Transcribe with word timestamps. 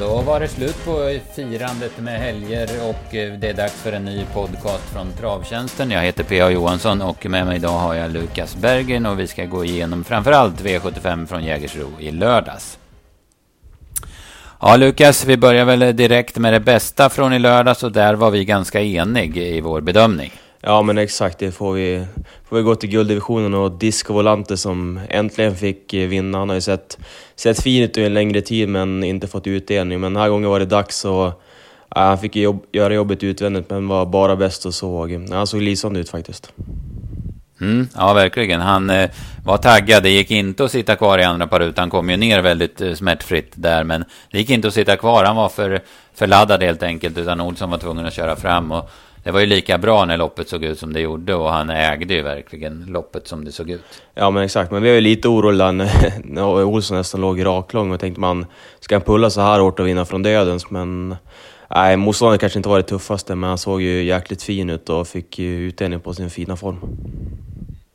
då 0.00 0.20
var 0.22 0.40
det 0.40 0.48
slut 0.48 0.84
på 0.84 1.18
firandet 1.36 1.98
med 1.98 2.20
helger 2.20 2.68
och 2.88 3.14
eh, 3.14 3.32
det 3.38 3.48
är 3.48 3.54
dags 3.54 3.82
för 3.82 3.92
en 3.92 4.04
ny 4.04 4.24
podcast 4.34 4.90
från 4.92 5.12
Travtjänsten. 5.20 5.90
Jag 5.90 6.00
heter 6.00 6.24
P.A. 6.24 6.50
Johansson 6.50 7.02
och 7.02 7.26
med 7.26 7.46
mig 7.46 7.56
idag 7.56 7.78
har 7.78 7.94
jag 7.94 8.10
Lukas 8.10 8.56
Bergen 8.56 9.06
och 9.06 9.20
vi 9.20 9.26
ska 9.26 9.44
gå 9.44 9.64
igenom 9.64 10.04
framförallt 10.04 10.60
V75 10.60 11.26
från 11.26 11.44
Jägersro 11.44 11.88
i 11.98 12.10
lördags. 12.10 12.78
Ja, 14.60 14.76
Lukas, 14.76 15.24
vi 15.24 15.36
börjar 15.36 15.64
väl 15.64 15.96
direkt 15.96 16.38
med 16.38 16.52
det 16.52 16.60
bästa 16.60 17.08
från 17.08 17.32
i 17.32 17.38
lördags 17.38 17.82
och 17.82 17.92
där 17.92 18.14
var 18.14 18.30
vi 18.30 18.44
ganska 18.44 18.80
eniga 18.80 19.42
i 19.42 19.60
vår 19.60 19.80
bedömning. 19.80 20.32
Ja 20.60 20.82
men 20.82 20.98
exakt, 20.98 21.38
det 21.38 21.52
får 21.52 21.72
vi, 21.72 22.06
får 22.48 22.56
vi 22.56 22.62
gå 22.62 22.74
till 22.74 22.90
gulddivisionen 22.90 23.54
och 23.54 23.72
Disco 23.72 24.12
Volante 24.12 24.56
som 24.56 25.00
äntligen 25.08 25.56
fick 25.56 25.94
eh, 25.94 26.08
vinna. 26.08 26.38
Han 26.38 26.48
har 26.48 26.54
ju 26.54 26.60
sett, 26.60 26.98
sett 27.36 27.62
fin 27.62 27.82
ut 27.82 27.96
en 27.96 28.14
längre 28.14 28.40
tid 28.40 28.68
men 28.68 29.04
inte 29.04 29.26
fått 29.26 29.46
utdelning. 29.46 30.00
Men 30.00 30.12
den 30.14 30.22
här 30.22 30.30
gången 30.30 30.50
var 30.50 30.58
det 30.58 30.66
dags 30.66 31.04
och 31.04 31.42
ja, 31.94 32.00
han 32.00 32.18
fick 32.18 32.36
jobb, 32.36 32.64
göra 32.72 32.94
jobbet 32.94 33.22
utvändigt 33.22 33.70
men 33.70 33.88
var 33.88 34.06
bara 34.06 34.36
bäst 34.36 34.66
och 34.66 34.74
såg. 34.74 35.28
Han 35.30 35.46
såg 35.46 35.62
lysande 35.62 36.00
ut 36.00 36.10
faktiskt. 36.10 36.52
Mm, 37.60 37.88
ja, 37.94 38.12
verkligen. 38.12 38.60
Han 38.60 38.90
eh, 38.90 39.10
var 39.44 39.56
taggad. 39.56 40.02
Det 40.02 40.10
gick 40.10 40.30
inte 40.30 40.64
att 40.64 40.70
sitta 40.70 40.96
kvar 40.96 41.18
i 41.18 41.24
andra 41.24 41.46
par 41.46 41.60
ut. 41.60 41.78
Han 41.78 41.90
kom 41.90 42.10
ju 42.10 42.16
ner 42.16 42.42
väldigt 42.42 42.80
eh, 42.80 42.94
smärtfritt 42.94 43.52
där, 43.54 43.84
men 43.84 44.04
det 44.30 44.38
gick 44.38 44.50
inte 44.50 44.68
att 44.68 44.74
sitta 44.74 44.96
kvar. 44.96 45.24
Han 45.24 45.36
var 45.36 45.48
för, 45.48 45.80
för 46.14 46.26
laddad 46.26 46.62
helt 46.62 46.82
enkelt, 46.82 47.18
utan 47.18 47.40
Olsson 47.40 47.70
var 47.70 47.78
tvungen 47.78 48.06
att 48.06 48.14
köra 48.14 48.36
fram. 48.36 48.72
Och 48.72 48.90
det 49.28 49.32
var 49.32 49.40
ju 49.40 49.46
lika 49.46 49.78
bra 49.78 50.04
när 50.04 50.16
loppet 50.16 50.48
såg 50.48 50.64
ut 50.64 50.78
som 50.78 50.92
det 50.92 51.00
gjorde 51.00 51.34
och 51.34 51.50
han 51.50 51.70
ägde 51.70 52.14
ju 52.14 52.22
verkligen 52.22 52.86
loppet 52.88 53.28
som 53.28 53.44
det 53.44 53.52
såg 53.52 53.70
ut. 53.70 54.02
Ja 54.14 54.30
men 54.30 54.42
exakt, 54.42 54.70
men 54.70 54.82
vi 54.82 54.88
var 54.88 54.94
ju 54.94 55.00
lite 55.00 55.28
oroliga 55.28 55.72
när 55.72 56.64
Olsson 56.64 56.96
nästan 56.96 57.20
låg 57.20 57.44
raklång 57.44 57.92
och 57.92 58.00
tänkte 58.00 58.20
man, 58.20 58.46
ska 58.80 58.94
han 58.94 59.02
pulla 59.02 59.30
så 59.30 59.40
här 59.40 59.60
hårt 59.60 59.80
och 59.80 59.86
vinna 59.86 60.04
från 60.04 60.22
dödens? 60.22 60.70
Men 60.70 61.16
nej, 61.70 61.96
motståndet 61.96 62.40
kanske 62.40 62.58
inte 62.58 62.68
var 62.68 62.76
det 62.76 62.82
tuffaste, 62.82 63.34
men 63.34 63.48
han 63.48 63.58
såg 63.58 63.82
ju 63.82 64.02
jäkligt 64.02 64.42
fin 64.42 64.70
ut 64.70 64.88
och 64.88 65.08
fick 65.08 65.38
ju 65.38 65.68
utdelning 65.68 66.00
på 66.00 66.14
sin 66.14 66.30
fina 66.30 66.56
form. 66.56 66.80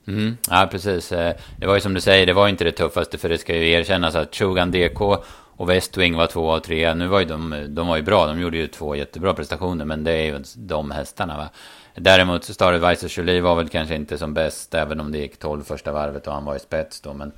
Mm, 0.07 0.37
ja, 0.49 0.67
precis. 0.71 1.11
Eh, 1.11 1.33
det 1.57 1.67
var 1.67 1.75
ju 1.75 1.81
som 1.81 1.93
du 1.93 2.01
säger, 2.01 2.25
det 2.25 2.33
var 2.33 2.47
inte 2.47 2.63
det 2.63 2.71
tuffaste, 2.71 3.17
för 3.17 3.29
det 3.29 3.37
ska 3.37 3.55
ju 3.55 3.71
erkännas 3.71 4.15
att 4.15 4.35
Shogun 4.35 4.71
DK 4.71 5.23
och 5.57 5.69
Westwing 5.69 6.15
var 6.15 6.27
två 6.27 6.47
och 6.47 6.63
tre. 6.63 6.93
Nu 6.93 7.07
var 7.07 7.19
ju 7.19 7.25
de, 7.25 7.65
de 7.69 7.87
var 7.87 7.97
ju 7.97 8.03
bra, 8.03 8.27
de 8.27 8.39
gjorde 8.39 8.57
ju 8.57 8.67
två 8.67 8.95
jättebra 8.95 9.33
prestationer, 9.33 9.85
men 9.85 10.03
det 10.03 10.11
är 10.11 10.23
ju 10.23 10.43
de 10.55 10.91
hästarna. 10.91 11.37
Va? 11.37 11.49
Däremot 11.95 12.61
Weiss 12.61 13.03
och 13.03 13.17
Jolie 13.17 13.41
var 13.41 13.55
väl 13.55 13.69
kanske 13.69 13.95
inte 13.95 14.17
som 14.17 14.33
bäst, 14.33 14.73
även 14.73 14.99
om 14.99 15.11
det 15.11 15.17
gick 15.17 15.39
12 15.39 15.63
första 15.63 15.91
varvet 15.91 16.27
och 16.27 16.33
han 16.33 16.45
var 16.45 16.55
i 16.55 16.59
spets 16.59 17.01
då. 17.01 17.13
Men, 17.13 17.31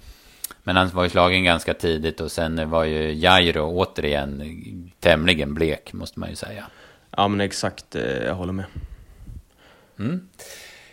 men 0.64 0.76
han 0.76 0.90
var 0.90 1.04
ju 1.04 1.10
slagen 1.10 1.44
ganska 1.44 1.74
tidigt 1.74 2.22
och 2.22 2.32
sen 2.32 2.70
var 2.70 2.84
ju 2.84 3.14
Jairo 3.14 3.62
återigen 3.62 4.92
tämligen 5.00 5.54
blek, 5.54 5.94
måste 5.94 6.20
man 6.20 6.30
ju 6.30 6.36
säga. 6.36 6.66
Ja, 7.18 7.28
men 7.28 7.42
exakt, 7.42 7.96
eh, 7.96 8.24
jag 8.24 8.36
håller 8.36 8.54
med. 8.54 8.66
Mm. 10.00 10.30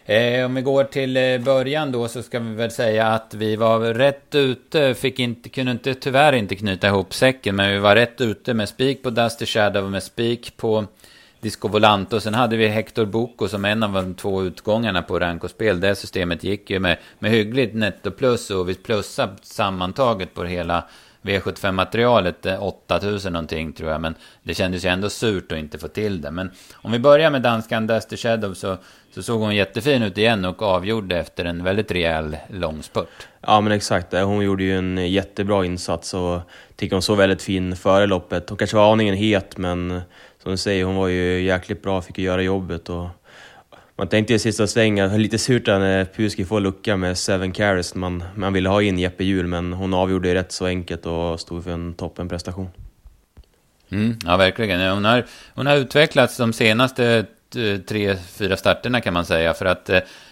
Eh, 0.05 0.45
om 0.45 0.55
vi 0.55 0.62
går 0.62 0.84
till 0.84 1.17
eh, 1.17 1.39
början 1.39 1.92
då 1.92 2.08
så 2.08 2.22
ska 2.22 2.39
vi 2.39 2.55
väl 2.55 2.70
säga 2.70 3.06
att 3.06 3.34
vi 3.34 3.56
var 3.56 3.81
rätt 3.81 4.34
ute, 4.34 4.95
fick 4.95 5.19
inte, 5.19 5.48
kunde 5.48 5.72
inte, 5.72 5.95
tyvärr 5.95 6.33
inte 6.33 6.56
knyta 6.56 6.86
ihop 6.86 7.14
säcken, 7.14 7.56
men 7.56 7.72
vi 7.72 7.78
var 7.78 7.95
rätt 7.95 8.20
ute 8.20 8.55
med 8.55 8.69
spik 8.69 9.03
på 9.03 9.11
Dusty 9.11 9.47
Shadow, 9.47 9.91
med 9.91 10.03
spik 10.03 10.56
på 10.56 10.86
Disco 11.41 11.69
Volante 11.69 12.17
och 12.17 12.23
sen 12.23 12.34
hade 12.34 12.56
vi 12.56 12.69
Hector 12.69 13.05
Boko 13.05 13.48
som 13.48 13.64
en 13.64 13.83
av 13.83 13.92
de 13.92 14.14
två 14.14 14.42
utgångarna 14.42 15.03
på 15.03 15.19
rankospel. 15.19 15.80
Det 15.80 15.95
systemet 15.95 16.45
gick 16.45 16.70
ju 16.70 16.78
med, 16.78 16.98
med 17.19 17.30
hyggligt 17.30 17.75
netto 17.75 18.11
plus 18.11 18.50
och 18.50 18.69
vi 18.69 18.75
plussade 18.75 19.33
sammantaget 19.42 20.34
på 20.34 20.45
hela 20.45 20.84
V75-materialet 21.23 22.47
8000 22.61 23.33
någonting 23.33 23.73
tror 23.73 23.91
jag. 23.91 24.01
Men 24.01 24.14
det 24.42 24.55
kändes 24.55 24.85
ju 24.85 24.89
ändå 24.89 25.11
surt 25.11 25.52
att 25.52 25.58
inte 25.58 25.79
få 25.79 25.89
till 25.89 26.20
det. 26.20 26.30
Men 26.30 26.51
om 26.74 26.92
vi 26.92 26.98
börjar 26.98 27.30
med 27.30 27.42
danskan 27.42 27.86
Duster 27.86 28.17
Shadow 28.17 28.55
så, 28.55 28.77
så 29.14 29.23
såg 29.23 29.41
hon 29.41 29.55
jättefin 29.55 30.02
ut 30.02 30.19
igen 30.19 30.45
och 30.45 30.63
avgjorde 30.63 31.19
efter 31.19 31.45
en 31.45 31.64
väldigt 31.64 31.91
rejäl 31.91 32.36
långspurt. 32.48 33.29
Ja 33.41 33.61
men 33.61 33.73
exakt, 33.73 34.13
hon 34.13 34.45
gjorde 34.45 34.64
ju 34.64 34.79
en 34.79 35.13
jättebra 35.13 35.64
insats 35.64 36.14
och 36.14 36.41
tycker 36.77 36.97
hon 36.97 37.02
såg 37.02 37.19
väldigt 37.19 37.42
fin 37.42 37.77
före 37.77 38.07
loppet. 38.07 38.48
Hon 38.48 38.58
kanske 38.58 38.77
var 38.77 38.92
aningen 38.92 39.14
het 39.14 39.57
men 39.57 40.01
som 40.42 40.51
du 40.51 40.57
säger, 40.57 40.85
hon 40.85 40.97
var 40.97 41.08
ju 41.08 41.42
jäkligt 41.42 41.83
bra, 41.83 42.02
fick 42.02 42.18
ju 42.18 42.24
göra 42.24 42.42
jobbet 42.42 42.89
och 42.89 43.08
man 43.97 44.08
tänkte 44.08 44.35
i 44.35 44.39
sista 44.39 44.67
svängen, 44.67 45.23
lite 45.23 45.39
surt 45.39 45.67
när 45.67 46.05
Puski 46.05 46.45
får 46.45 46.61
lucka 46.61 46.97
med 46.97 47.19
Seven 47.19 47.53
Carries. 47.53 47.95
Man, 47.95 48.25
man 48.35 48.53
ville 48.53 48.69
ha 48.69 48.83
in 48.83 48.98
Jeppe 48.98 49.25
Hjul, 49.25 49.47
men 49.47 49.73
hon 49.73 49.95
avgjorde 49.95 50.29
ju 50.29 50.35
rätt 50.35 50.53
så 50.53 50.67
enkelt 50.67 51.07
och 51.07 51.41
stod 51.41 51.64
för 51.64 51.70
en 51.70 51.95
toppenprestation. 51.95 52.69
Mm, 53.91 54.17
ja, 54.25 54.36
verkligen. 54.36 54.91
Hon 54.91 55.05
har, 55.05 55.25
hon 55.55 55.67
har 55.67 55.77
utvecklats 55.77 56.36
de 56.36 56.53
senaste 56.53 57.27
eh, 57.57 57.80
tre, 57.80 58.17
fyra 58.17 58.57
starterna 58.57 59.01
kan 59.01 59.14
man 59.14 59.25
säga. 59.25 59.55
För 59.55 59.64
att 59.64 59.91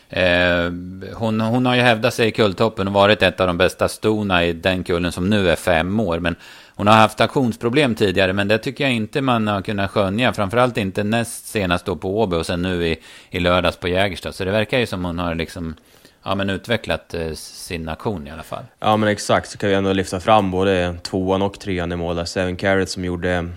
eh, 0.09 0.73
hon, 1.15 1.41
hon 1.41 1.67
har 1.67 1.75
ju 1.75 1.81
hävdat 1.81 2.15
sig 2.15 2.29
i 2.29 2.31
kulltoppen 2.31 2.89
och 2.89 2.95
varit 2.95 3.23
ett 3.23 3.41
av 3.41 3.47
de 3.47 3.59
bästa 3.59 3.89
stona 3.89 4.45
i 4.45 4.53
den 4.53 4.85
kullen 4.85 5.13
som 5.13 5.31
nu 5.31 5.51
är 5.51 5.57
fem 5.57 6.01
år. 6.01 6.19
Men 6.19 6.37
hon 6.81 6.87
har 6.87 6.95
haft 6.95 7.21
aktionsproblem 7.21 7.95
tidigare, 7.95 8.33
men 8.33 8.49
det 8.49 8.59
tycker 8.59 8.85
jag 8.85 8.93
inte 8.93 9.21
man 9.21 9.47
har 9.49 9.63
kunnat 9.63 9.91
skönja. 9.91 10.33
Framförallt 10.33 10.77
inte 10.77 11.05
näst 11.05 11.47
senast 11.47 11.87
då 11.87 11.97
på 11.97 12.21
Åby 12.21 12.37
och 12.37 12.47
sen 12.47 12.63
nu 12.63 12.87
i, 12.87 12.99
i 13.31 13.41
lördags 13.41 13.77
på 13.77 13.89
Jägerstad. 13.89 14.33
Så 14.33 14.45
det 14.45 14.51
verkar 14.51 14.79
ju 14.79 14.87
som 14.87 15.05
hon 15.05 15.19
har 15.19 15.35
liksom 15.35 15.75
ja, 16.25 16.35
men 16.35 16.51
utvecklat 16.51 17.15
eh, 17.15 17.33
sin 17.35 17.89
aktion 17.89 18.27
i 18.27 18.31
alla 18.31 18.43
fall. 18.43 18.65
Ja, 18.79 18.97
men 18.97 19.09
exakt. 19.09 19.51
Så 19.51 19.59
kan 19.59 19.69
vi 19.69 19.75
ändå 19.75 19.93
lyfta 19.93 20.21
fram 20.21 20.51
både 20.51 20.97
tvåan 21.03 21.43
och 21.43 21.61
trean 21.61 21.93
i 21.93 21.97
mål. 21.97 22.27
Seven 22.27 22.57
Carrot 22.57 22.89
som 22.89 23.05
gjorde, 23.05 23.49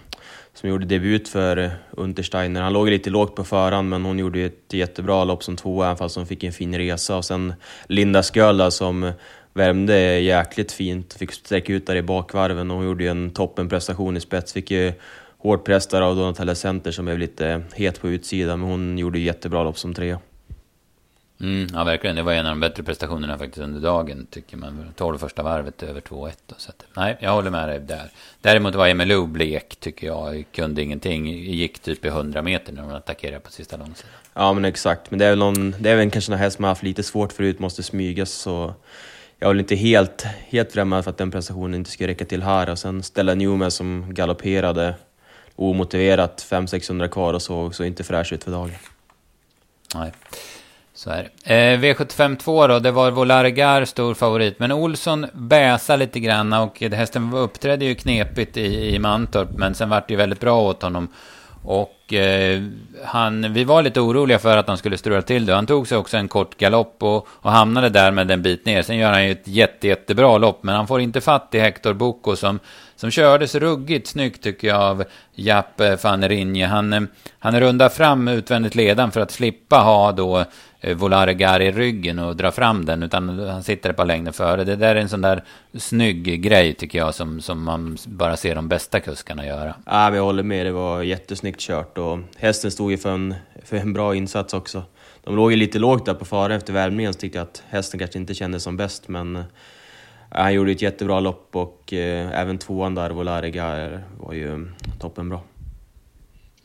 som 0.53 0.69
gjorde 0.69 0.85
debut 0.85 1.29
för 1.29 1.57
eh, 1.57 1.72
Untersteiner. 1.91 2.61
Han 2.61 2.73
låg 2.73 2.90
lite 2.90 3.09
lågt 3.09 3.35
på 3.35 3.44
förhand, 3.44 3.90
men 3.90 4.05
hon 4.05 4.19
gjorde 4.19 4.40
ett 4.40 4.73
jättebra 4.73 5.23
lopp 5.23 5.44
som 5.44 5.55
tvåa, 5.55 5.85
även 5.85 5.97
fast 5.97 6.16
hon 6.16 6.28
fick 6.28 6.44
en 6.44 6.53
fin 6.53 6.78
resa. 6.78 7.17
Och 7.17 7.25
sen 7.25 7.53
Linda 7.88 8.23
Sköla 8.23 8.72
som 8.72 9.11
värmde 9.53 10.19
jäkligt 10.19 10.72
fint, 10.72 11.14
fick 11.14 11.31
sträcka 11.31 11.74
ut 11.74 11.88
där 11.88 11.96
i 11.96 12.02
bakvarven 12.02 12.72
och 12.72 12.78
hon 12.78 12.86
gjorde 12.86 13.03
ju 13.03 13.09
en 13.09 13.31
toppenprestation 13.31 14.18
i 14.18 14.19
spets. 14.19 14.53
Fick 14.53 14.72
ju 14.72 14.94
hård 15.38 15.66
press 15.66 15.88
där 15.88 16.02
av 16.02 16.16
Donatella 16.16 16.56
Center 16.56 16.91
som 16.91 17.08
är 17.08 17.18
lite 17.18 17.64
het 17.74 18.02
på 18.02 18.09
utsidan, 18.09 18.59
men 18.59 18.69
hon 18.69 18.97
gjorde 18.97 19.19
jättebra 19.19 19.64
lopp 19.64 19.78
som 19.78 19.94
trea. 19.94 20.19
Mm, 21.44 21.68
ja, 21.74 21.84
verkligen. 21.84 22.16
Det 22.16 22.24
var 22.24 22.34
en 22.34 22.46
av 22.46 22.52
de 22.52 22.59
bättre 22.59 22.84
prestationerna 22.84 23.38
faktiskt 23.38 23.64
under 23.64 23.81
dagen, 23.81 24.28
tycker 24.30 24.58
man. 24.58 24.94
12 24.96 25.18
första 25.18 25.44
varvet 25.44 25.84
över 25.84 26.02
2-1. 26.02 26.31
Så 26.58 26.70
att, 26.70 26.85
nej, 26.96 27.18
jag 27.20 27.31
håller 27.31 27.52
med 27.52 27.70
dig 27.70 27.80
där. 27.80 28.12
Däremot 28.41 28.75
var 28.75 28.88
Emelou 28.88 29.28
blek, 29.28 29.75
tycker 29.75 30.08
jag. 30.08 30.46
Kunde 30.52 30.81
ingenting. 30.81 31.28
Gick 31.28 31.80
typ 31.80 32.06
i 32.06 32.08
100 32.08 32.41
meter 32.41 32.74
när 32.74 32.81
hon 32.81 32.96
attackerade 32.96 33.40
på 33.40 33.52
sista 33.52 33.78
långsidan. 33.78 34.12
Ja, 34.34 34.53
men 34.53 34.66
exakt. 34.66 35.12
Men 35.12 35.20
det 35.20 35.25
är 35.25 35.30
väl, 35.30 35.40
någon, 35.40 35.75
det 35.80 35.90
är 35.90 35.96
väl 35.96 36.12
kanske 36.12 36.34
en 36.34 36.40
häst 36.40 36.56
som 36.56 36.64
har 36.64 36.72
haft 36.72 36.84
lite 36.84 37.03
svårt 37.03 37.34
förut, 37.34 37.59
måste 37.59 37.84
smygas. 37.84 38.31
Så 38.31 38.74
jag 39.44 39.48
var 39.48 39.56
inte 39.56 39.76
helt, 39.76 40.26
helt 40.50 40.72
främmande 40.72 41.04
för 41.04 41.12
att 41.12 41.18
den 41.18 41.31
prestationen 41.31 41.76
inte 41.76 41.92
skulle 41.92 42.09
räcka 42.09 42.26
till 42.26 42.44
här. 42.44 42.70
Och 42.70 42.80
sen 42.80 43.04
Stella 43.04 43.36
Newman 43.36 43.72
som 43.72 44.14
galopperade 44.14 44.96
omotiverat 45.56 46.46
500-600 46.50 47.08
kvar 47.08 47.34
och 47.34 47.42
såg 47.42 47.76
så 47.76 47.84
inte 47.84 48.03
fräsch 48.03 48.34
ut 48.34 48.44
för 48.44 48.52
dagen. 48.52 48.72
Nej. 49.96 50.12
Så 50.94 51.09
är 51.09 51.30
det. 51.44 51.53
Eh, 51.53 51.80
V75 51.80 52.38
2 52.38 52.68
då, 52.68 52.80
det 52.80 52.92
var 52.92 53.12
Volargar 53.12 53.86
stor 53.86 54.14
favorit. 54.14 54.59
Men 54.59 54.72
Olsson 54.72 55.26
bäsa 55.34 55.96
lite 55.96 56.20
grann 56.20 56.53
och 56.53 56.80
hästen 56.80 57.34
uppträdde 57.34 57.86
ju 57.86 57.96
knepigt 57.96 58.58
i, 58.58 58.96
i 58.96 59.00
Mantorp. 59.00 59.50
Men 59.52 59.76
sen 59.76 59.90
vart 59.90 60.08
det 60.08 60.14
ju 60.14 60.18
väldigt 60.18 60.40
bra 60.40 60.62
åt 60.62 60.82
honom. 60.82 61.08
Och 61.64 62.03
eh, 62.16 62.62
han, 63.06 63.53
vi 63.53 63.63
var 63.63 63.81
lite 63.81 64.01
oroliga 64.01 64.40
för 64.40 64.57
att 64.57 64.68
han 64.68 64.78
skulle 64.78 64.97
strula 64.97 65.22
till 65.22 65.46
det. 65.46 65.56
Han 65.56 65.66
tog 65.66 65.88
sig 65.88 65.97
också 65.97 66.18
en 66.18 66.28
kort 66.28 66.58
galopp 66.58 67.03
och, 67.03 67.28
och 67.32 67.52
hamnade 67.52 67.90
där 67.90 68.11
med 68.11 68.32
en 68.32 68.41
bit 68.41 68.66
ner. 68.66 68.82
Sen 68.82 68.97
gör 68.97 69.11
han 69.11 69.26
ju 69.26 69.32
ett 69.32 69.47
jätte, 69.47 69.88
jättebra 69.88 70.38
lopp, 70.38 70.64
men 70.64 70.76
han 70.76 70.88
får 70.88 71.02
inte 71.02 71.22
fatt 71.22 71.49
i 71.52 71.59
Hector 71.59 71.93
Boko 71.93 72.35
som, 72.35 72.59
som 72.96 73.11
kördes 73.11 73.55
ruggigt 73.55 74.08
snyggt 74.08 74.43
tycker 74.43 74.67
jag 74.67 74.82
av 74.82 75.03
Japp 75.35 75.82
eh, 75.82 75.96
van 76.03 76.29
Rinje. 76.29 76.67
Han, 76.67 76.93
eh, 76.93 77.02
han 77.40 77.59
rundar 77.59 77.90
fram 77.90 78.28
utvändigt 78.28 78.76
ledan 78.76 79.11
för 79.11 79.22
att 79.22 79.32
slippa 79.32 79.76
ha 79.76 80.11
då 80.11 80.46
Eh, 80.84 80.96
Volargar 80.96 81.62
i 81.62 81.72
ryggen 81.72 82.20
och 82.20 82.35
dra 82.35 82.52
fram 82.52 82.85
den, 82.85 83.03
utan 83.03 83.40
han 83.40 83.64
sitter 83.64 83.90
ett 83.90 83.96
par 83.96 84.06
längder 84.06 84.32
före. 84.32 84.64
Det 84.64 84.76
där 84.76 84.96
är 84.96 85.02
en 85.02 85.09
sån 85.09 85.22
där 85.22 85.44
snygg 85.78 86.41
grej 86.41 86.74
tycker 86.74 87.00
jag, 87.00 87.16
som, 87.16 87.41
som 87.41 87.64
man 87.64 87.97
bara 88.06 88.38
ser 88.38 88.56
de 88.56 88.68
bästa 88.68 89.00
kuskarna 89.00 89.46
göra. 89.46 89.76
Ja, 89.85 90.09
men 90.09 90.14
jag 90.14 90.24
håller 90.24 90.44
med, 90.44 90.66
det 90.66 90.72
var 90.72 91.02
jättesnyggt 91.02 91.59
kört 91.59 91.97
och 91.97 92.20
hästen 92.38 92.72
stod 92.72 92.91
ju 92.91 92.97
för 92.97 93.09
en, 93.12 93.35
för 93.64 93.78
en 93.78 93.94
bra 93.94 94.16
insats 94.16 94.53
också. 94.53 94.84
De 95.24 95.35
låg 95.35 95.52
ju 95.52 95.58
lite 95.58 95.80
lågt 95.80 96.06
där 96.06 96.14
på 96.14 96.26
fara 96.26 96.56
efter 96.56 96.74
värmningen, 96.74 97.14
så 97.14 97.20
tyckte 97.20 97.38
jag 97.38 97.44
att 97.44 97.64
hästen 97.70 98.00
kanske 98.00 98.20
inte 98.20 98.34
kändes 98.34 98.64
som 98.64 98.78
bäst, 98.78 99.08
men 99.08 99.36
eh, 99.36 99.44
han 100.29 100.53
gjorde 100.53 100.72
ett 100.72 100.82
jättebra 100.82 101.20
lopp 101.20 101.50
och 101.52 101.94
eh, 101.94 102.40
även 102.40 102.58
tvåan 102.58 102.96
där, 102.96 103.09
Volaregar, 103.09 104.03
var 104.20 104.34
ju 104.34 104.68
toppenbra. 105.00 105.40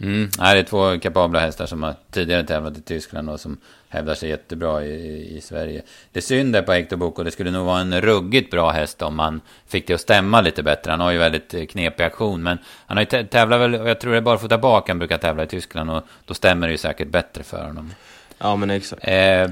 Mm, 0.00 0.30
nej, 0.38 0.54
det 0.54 0.60
är 0.60 0.64
två 0.64 0.98
kapabla 0.98 1.40
hästar 1.40 1.66
som 1.66 1.82
har 1.82 1.94
tidigare 2.10 2.44
tävlat 2.44 2.78
i 2.78 2.80
Tyskland 2.80 3.30
och 3.30 3.40
som 3.40 3.58
hävdar 3.88 4.14
sig 4.14 4.28
jättebra 4.28 4.84
i, 4.84 5.36
i 5.36 5.40
Sverige. 5.40 5.82
Det 6.12 6.18
är 6.18 6.22
synd 6.22 6.52
där 6.52 6.62
på 6.62 6.72
Hector 6.72 6.96
Boko. 6.96 7.22
Det 7.22 7.30
skulle 7.30 7.50
nog 7.50 7.66
vara 7.66 7.80
en 7.80 8.00
ruggigt 8.00 8.50
bra 8.50 8.70
häst 8.70 9.02
om 9.02 9.16
man 9.16 9.40
fick 9.66 9.86
det 9.86 9.94
att 9.94 10.00
stämma 10.00 10.40
lite 10.40 10.62
bättre. 10.62 10.90
Han 10.90 11.00
har 11.00 11.10
ju 11.10 11.18
väldigt 11.18 11.54
eh, 11.54 11.66
knepig 11.66 12.04
aktion. 12.04 12.42
Men 12.42 12.58
han 12.86 12.96
har 12.96 13.04
ju 13.04 13.26
tävlat 13.26 13.60
väl, 13.60 13.72
jag 13.72 14.00
tror 14.00 14.12
det 14.12 14.18
är 14.18 14.22
bara 14.22 14.38
för 14.38 14.58
bak 14.58 14.88
han 14.88 14.98
brukar 14.98 15.18
tävla 15.18 15.42
i 15.42 15.46
Tyskland. 15.46 15.90
Och 15.90 16.02
då 16.24 16.34
stämmer 16.34 16.66
det 16.66 16.70
ju 16.70 16.78
säkert 16.78 17.08
bättre 17.08 17.42
för 17.42 17.64
honom. 17.64 17.92
Ja, 18.38 18.56
men 18.56 18.70
exakt. 18.70 19.02
Eh, 19.08 19.50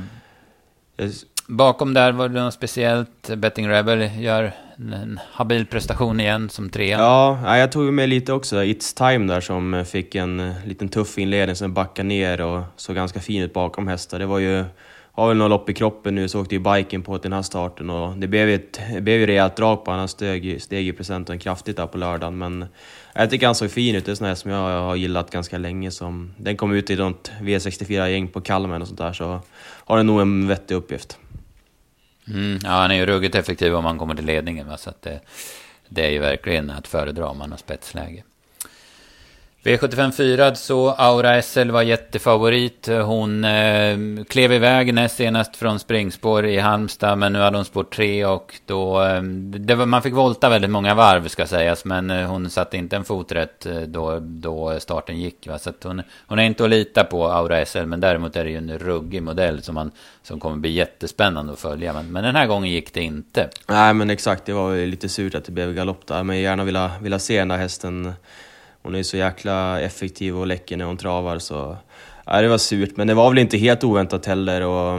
bakom 1.47 1.95
där 1.95 2.13
var 2.13 2.29
det 2.29 2.43
något 2.43 2.55
speciellt. 2.55 3.29
Betting 3.37 3.69
Rebel 3.69 4.21
gör 4.21 4.53
en 4.79 5.21
habil 5.33 5.67
prestation 5.67 6.21
igen 6.21 6.49
som 6.49 6.71
trea. 6.71 6.99
Ja, 6.99 7.59
jag 7.59 7.73
tog 7.73 7.93
med 7.93 8.09
lite 8.09 8.33
också. 8.33 8.57
It's 8.57 8.97
Time 8.97 9.35
där 9.35 9.41
som 9.41 9.85
fick 9.87 10.15
en 10.15 10.41
eh, 10.41 10.55
liten 10.65 10.89
tuff 10.89 11.19
inledning, 11.19 11.57
sen 11.57 11.75
backade 11.75 12.09
ner 12.09 12.41
och 12.41 12.63
såg 12.77 12.97
ganska 12.97 13.21
fin 13.21 13.43
ut 13.43 13.53
bakom 13.53 13.89
hästar. 13.89 14.19
Det 14.19 14.27
var 14.27 14.39
ju, 14.39 14.65
har 15.13 15.29
väl 15.29 15.37
något 15.37 15.51
lopp 15.51 15.71
i 15.71 15.75
kroppen 15.75 16.15
nu, 16.15 16.29
så 16.29 16.41
åkte 16.41 16.55
ju 16.55 16.61
biken 16.61 17.03
på 17.03 17.19
till 17.19 17.31
den 17.31 17.37
här 17.37 17.43
starten 17.43 17.91
och 17.91 18.17
det 18.17 18.27
blev, 18.27 18.49
ett, 18.49 18.81
det 18.95 19.01
blev 19.01 19.21
ju 19.21 19.27
rejält 19.27 19.57
drag 19.57 19.85
på 19.85 19.91
Han 19.91 20.09
steg, 20.09 20.63
steg 20.63 20.87
ju 20.87 20.93
procenten 20.93 21.39
kraftigt 21.39 21.77
där 21.77 21.87
på 21.87 21.99
lördagen, 21.99 22.39
men 22.39 22.65
jag 23.15 23.31
tycker 23.31 23.47
han 23.47 23.55
såg 23.55 23.71
fin 23.71 23.95
ut. 23.95 24.05
Det 24.05 24.11
är 24.11 24.15
sån 24.15 24.27
här 24.27 24.35
som 24.35 24.51
jag 24.51 24.81
har 24.81 24.97
gillat 24.97 25.31
ganska 25.31 25.59
länge. 25.59 25.91
Som, 25.91 26.35
den 26.37 26.57
kom 26.57 26.73
ut 26.73 26.91
i 26.91 26.97
något 26.97 27.31
V64-gäng 27.41 28.29
på 28.29 28.41
Kalmen 28.41 28.83
och 28.83 28.89
sånt 28.89 28.99
där, 28.99 29.13
så 29.13 29.41
har 29.85 29.97
den 29.97 30.07
nog 30.07 30.21
en 30.21 30.49
vettig 30.49 30.75
uppgift. 30.75 31.19
Mm, 32.29 32.59
ja, 32.63 32.71
han 32.71 32.91
är 32.91 32.95
ju 32.95 33.07
ruggigt 33.07 33.35
effektiv 33.35 33.75
om 33.75 33.85
han 33.85 33.99
kommer 33.99 34.15
till 34.15 34.27
ledningen. 34.27 34.69
Va? 34.69 34.77
Så 34.77 34.91
att 34.91 35.03
det, 35.03 35.21
det 35.89 36.07
är 36.07 36.11
ju 36.11 36.19
verkligen 36.19 36.71
att 36.71 36.89
föredra 36.89 37.29
om 37.29 37.39
man 37.39 37.51
har 37.51 37.59
spetsläge. 37.59 38.23
V75 39.67 40.11
4 40.13 40.55
så 40.55 40.91
Aura 40.91 41.43
SL 41.43 41.71
var 41.71 41.83
jättefavorit. 41.83 42.89
Hon 43.05 43.45
eh, 43.45 43.99
klev 44.29 44.53
iväg 44.53 44.95
näst 44.95 45.17
senast 45.17 45.57
från 45.57 45.79
springspår 45.79 46.47
i 46.47 46.59
Halmstad. 46.59 47.19
Men 47.19 47.33
nu 47.33 47.39
hade 47.39 47.59
hon 47.59 47.65
spår 47.65 47.85
3 47.85 48.25
och 48.25 48.55
då... 48.67 49.03
Eh, 49.03 49.23
det 49.23 49.75
var, 49.75 49.87
man 49.87 50.03
fick 50.03 50.15
volta 50.15 50.49
väldigt 50.49 50.71
många 50.71 50.95
varv 50.95 51.29
ska 51.29 51.47
sägas. 51.47 51.85
Men 51.85 52.11
eh, 52.11 52.27
hon 52.27 52.51
satte 52.51 52.77
inte 52.77 52.97
en 52.97 53.05
fot 53.05 53.33
rätt 53.33 53.67
eh, 53.67 53.81
då, 53.81 54.19
då 54.21 54.81
starten 54.81 55.21
gick. 55.21 55.47
Va? 55.47 55.59
Så 55.59 55.73
hon, 55.83 56.03
hon 56.27 56.39
är 56.39 56.45
inte 56.45 56.65
att 56.65 56.71
lita 56.71 57.05
på 57.05 57.27
Aura 57.27 57.67
SL. 57.67 57.85
Men 57.87 58.01
däremot 58.01 58.37
är 58.37 58.45
det 58.45 58.51
ju 58.51 58.57
en 58.57 58.79
ruggig 58.79 59.23
modell 59.23 59.63
som, 59.63 59.75
man, 59.75 59.91
som 60.23 60.41
kommer 60.41 60.57
bli 60.57 60.71
jättespännande 60.71 61.53
att 61.53 61.59
följa. 61.59 61.93
Men, 61.93 62.13
men 62.13 62.25
den 62.25 62.37
här 62.37 62.47
gången 62.47 62.71
gick 62.71 62.95
det 62.95 63.03
inte. 63.03 63.49
Nej 63.69 63.95
men 63.95 64.11
exakt, 64.11 64.47
det 64.47 64.53
var 64.53 64.87
lite 64.87 65.09
surt 65.09 65.35
att 65.35 65.45
det 65.45 65.53
blev 65.53 65.75
galopp 65.75 66.07
där. 66.07 66.23
Men 66.23 66.37
jag 66.37 66.43
gärna 66.43 66.65
vilja, 66.65 66.91
vilja 67.01 67.19
se 67.19 67.39
den 67.39 67.49
där 67.49 67.57
hästen 67.57 68.13
hon 68.87 68.95
är 68.95 69.03
så 69.03 69.17
jäkla 69.17 69.81
effektiv 69.81 70.39
och 70.39 70.47
läcker 70.47 70.77
när 70.77 70.85
hon 70.85 70.97
travar 70.97 71.39
så... 71.39 71.77
Ja, 72.27 72.41
det 72.41 72.49
var 72.49 72.59
surt, 72.59 72.97
men 72.97 73.07
det 73.07 73.15
var 73.15 73.31
väl 73.31 73.39
inte 73.39 73.57
helt 73.59 73.85
oväntat 73.85 74.27
heller. 74.27 74.61
Och, 74.61 74.99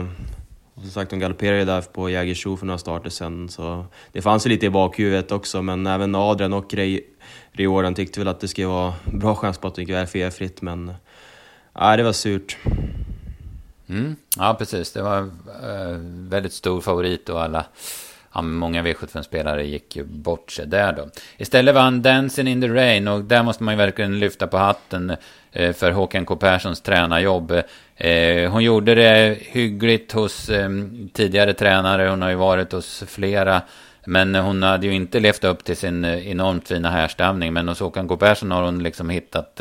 och 0.74 0.82
som 0.82 0.90
sagt, 0.90 1.10
hon 1.10 1.20
galopperade 1.20 1.58
ju 1.58 1.64
där 1.64 1.80
på 1.80 2.10
Jägersro 2.10 2.56
för 2.56 2.66
några 2.66 2.78
starter 2.78 3.10
sen, 3.10 3.48
så 3.48 3.84
det 4.12 4.22
fanns 4.22 4.46
ju 4.46 4.50
lite 4.50 4.66
i 4.66 4.70
bakhuvudet 4.70 5.32
också, 5.32 5.62
men 5.62 5.86
även 5.86 6.14
Adrian 6.14 6.52
och 6.52 6.74
Riordan 7.52 7.94
tyckte 7.94 8.20
väl 8.20 8.28
att 8.28 8.40
det 8.40 8.48
skulle 8.48 8.66
vara 8.66 8.94
bra 9.04 9.34
chans 9.34 9.58
på 9.58 9.68
att 9.68 9.76
hon 9.76 9.84
gick 9.84 9.94
väl 9.94 10.50
men... 10.60 10.94
Ja, 11.72 11.96
det 11.96 12.02
var 12.02 12.12
surt. 12.12 12.56
Mm. 13.88 14.16
Ja, 14.36 14.56
precis. 14.58 14.92
Det 14.92 15.02
var 15.02 15.18
äh, 15.18 15.96
väldigt 16.28 16.52
stor 16.52 16.80
favorit 16.80 17.28
och 17.28 17.42
alla 17.42 17.66
ja, 18.38 18.42
många 18.42 18.82
V75-spelare 18.82 19.64
gick 19.64 19.96
ju 19.96 20.04
bort 20.04 20.50
sig 20.50 20.66
där 20.66 20.92
då. 20.92 21.08
Istället 21.36 21.74
vann 21.74 22.02
Dancing 22.02 22.48
in 22.48 22.60
the 22.60 22.68
Rain 22.68 23.08
och 23.08 23.24
där 23.24 23.42
måste 23.42 23.62
man 23.62 23.74
ju 23.74 23.78
verkligen 23.78 24.18
lyfta 24.18 24.46
på 24.46 24.56
hatten 24.56 25.16
eh, 25.52 25.72
för 25.72 25.90
Håkan 25.90 26.24
K 26.26 26.36
Perssons 26.36 26.80
tränarjobb. 26.80 27.62
Eh, 27.96 28.50
hon 28.50 28.64
gjorde 28.64 28.94
det 28.94 29.38
hyggligt 29.40 30.12
hos 30.12 30.48
eh, 30.48 30.68
tidigare 31.12 31.54
tränare, 31.54 32.08
hon 32.08 32.22
har 32.22 32.28
ju 32.28 32.36
varit 32.36 32.72
hos 32.72 33.04
flera. 33.06 33.62
Men 34.06 34.34
hon 34.34 34.62
hade 34.62 34.86
ju 34.86 34.94
inte 34.94 35.20
levt 35.20 35.44
upp 35.44 35.64
till 35.64 35.76
sin 35.76 36.04
enormt 36.04 36.68
fina 36.68 36.90
härstamning. 36.90 37.52
Men 37.52 37.68
hos 37.68 37.80
Håkan 37.80 38.08
K 38.08 38.16
Persson 38.16 38.50
har 38.50 38.62
hon 38.62 38.82
liksom 38.82 39.10
hittat 39.10 39.60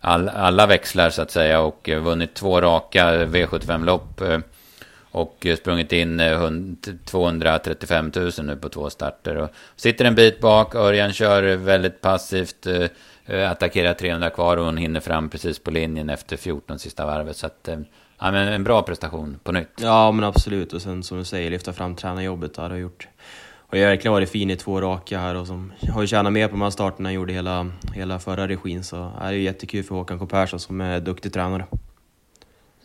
all, 0.00 0.28
alla 0.28 0.66
växlar 0.66 1.10
så 1.10 1.22
att 1.22 1.30
säga 1.30 1.60
och 1.60 1.88
vunnit 1.88 2.34
två 2.34 2.60
raka 2.60 3.24
V75-lopp. 3.24 4.22
Och 5.10 5.46
sprungit 5.58 5.92
in 5.92 6.22
235 7.04 8.12
000 8.16 8.32
nu 8.42 8.56
på 8.56 8.68
två 8.68 8.90
starter. 8.90 9.36
Och 9.36 9.50
sitter 9.76 10.04
en 10.04 10.14
bit 10.14 10.40
bak, 10.40 10.74
Örjan 10.74 11.12
kör 11.12 11.56
väldigt 11.56 12.00
passivt. 12.00 12.66
Eh, 13.28 13.50
attackerar 13.50 13.94
300 13.94 14.30
kvar 14.30 14.56
och 14.56 14.64
hon 14.64 14.76
hinner 14.76 15.00
fram 15.00 15.28
precis 15.28 15.58
på 15.58 15.70
linjen 15.70 16.10
efter 16.10 16.36
14 16.36 16.78
sista 16.78 17.06
varvet. 17.06 17.36
Så 17.36 17.46
att, 17.46 17.68
eh, 17.68 17.78
ja, 18.18 18.30
men 18.30 18.48
en 18.48 18.64
bra 18.64 18.82
prestation 18.82 19.40
på 19.42 19.52
nytt. 19.52 19.72
Ja, 19.80 20.12
men 20.12 20.24
absolut. 20.24 20.72
Och 20.72 20.82
sen 20.82 21.02
som 21.02 21.18
du 21.18 21.24
säger, 21.24 21.50
lyfta 21.50 21.72
fram 21.72 21.94
tränarjobbet 21.94 22.56
har 22.56 22.76
gjort. 22.76 23.08
Och 23.70 23.78
jag 23.78 23.82
har 23.82 23.90
verkligen 23.90 24.12
varit 24.12 24.30
fin 24.30 24.50
i 24.50 24.56
två 24.56 24.80
raka 24.80 25.18
här 25.18 25.34
och 25.34 25.46
som 25.46 25.72
har 25.92 26.00
ju 26.00 26.06
tjänat 26.06 26.32
mer 26.32 26.48
på 26.48 26.52
de 26.52 26.62
här 26.62 26.70
starterna 26.70 27.08
än 27.08 27.14
gjorde 27.14 27.32
hela, 27.32 27.70
hela 27.94 28.18
förra 28.18 28.48
regin. 28.48 28.84
Så 28.84 29.12
det 29.20 29.26
är 29.26 29.32
jättekul 29.32 29.84
för 29.84 29.94
Håkan 29.94 30.18
K 30.18 30.26
Persson 30.26 30.60
som 30.60 30.80
är 30.80 31.00
duktig 31.00 31.32
tränare. 31.32 31.66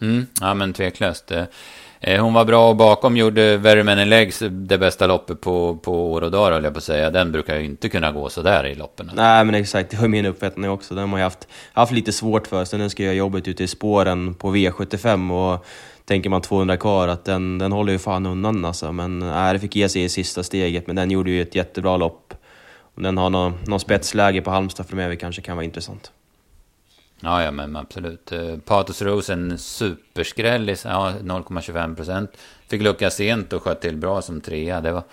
Mm, 0.01 0.27
ja, 0.41 0.53
men 0.53 0.73
tveklöst. 0.73 1.31
Eh, 2.05 2.23
hon 2.23 2.33
var 2.33 2.45
bra 2.45 2.69
och 2.69 2.75
bakom 2.75 3.17
gjorde 3.17 3.57
Very 3.57 3.83
Many 3.83 4.05
Legs 4.05 4.43
det 4.49 4.77
bästa 4.77 5.07
loppet 5.07 5.41
på, 5.41 5.75
på 5.75 6.11
år 6.11 6.21
och 6.21 6.31
dagar 6.31 6.51
höll 6.51 6.63
jag 6.63 6.73
på 6.73 6.77
att 6.77 6.83
säga. 6.83 7.09
Den 7.09 7.31
brukar 7.31 7.55
ju 7.55 7.65
inte 7.65 7.89
kunna 7.89 8.11
gå 8.11 8.29
sådär 8.29 8.65
i 8.65 8.75
loppen. 8.75 9.11
Nej 9.15 9.45
men 9.45 9.55
exakt, 9.55 9.89
det 9.89 9.97
var 9.97 10.07
min 10.07 10.25
uppfattning 10.25 10.69
också. 10.69 10.95
Den 10.95 11.09
har 11.09 11.17
jag 11.17 11.25
haft, 11.25 11.47
haft 11.73 11.91
lite 11.91 12.11
svårt 12.11 12.47
för. 12.47 12.65
Sen 12.65 12.79
den 12.79 12.89
ska 12.89 13.03
göra 13.03 13.13
jobbet 13.13 13.47
ute 13.47 13.63
i 13.63 13.67
spåren 13.67 14.33
på 14.33 14.55
V75 14.55 15.53
och 15.53 15.65
tänker 16.05 16.29
man 16.29 16.41
200 16.41 16.77
kvar 16.77 17.07
att 17.07 17.25
den, 17.25 17.57
den 17.57 17.71
håller 17.71 17.91
ju 17.93 17.99
fan 17.99 18.25
undan 18.25 18.65
alltså. 18.65 18.91
Men 18.91 19.19
nej, 19.19 19.53
det 19.53 19.59
fick 19.59 19.75
ge 19.75 19.89
sig 19.89 20.03
i 20.03 20.09
sista 20.09 20.43
steget, 20.43 20.87
men 20.87 20.95
den 20.95 21.11
gjorde 21.11 21.31
ju 21.31 21.41
ett 21.41 21.55
jättebra 21.55 21.97
lopp. 21.97 22.33
Om 22.95 23.03
den 23.03 23.17
har 23.17 23.29
någon, 23.29 23.53
någon 23.67 23.79
spetsläge 23.79 24.41
på 24.41 24.51
Halmstad 24.51 24.85
framöver 24.85 25.15
kanske 25.15 25.41
kan 25.41 25.55
vara 25.55 25.65
intressant. 25.65 26.11
Ja, 27.23 27.43
ja, 27.43 27.51
men 27.51 27.75
absolut. 27.75 28.31
Eh, 28.31 28.57
Patos 28.65 29.01
Rose, 29.01 29.33
en 29.33 29.57
superskräll 29.57 30.69
i 30.69 30.75
ja, 30.83 31.13
0,25 31.21 31.95
procent. 31.95 32.37
Fick 32.67 32.81
lucka 32.81 33.09
sent 33.09 33.53
och 33.53 33.63
sköt 33.63 33.81
till 33.81 33.97
bra 33.97 34.21
som 34.21 34.41
trea. 34.41 34.81
Det 34.81 34.91
var, 34.91 35.03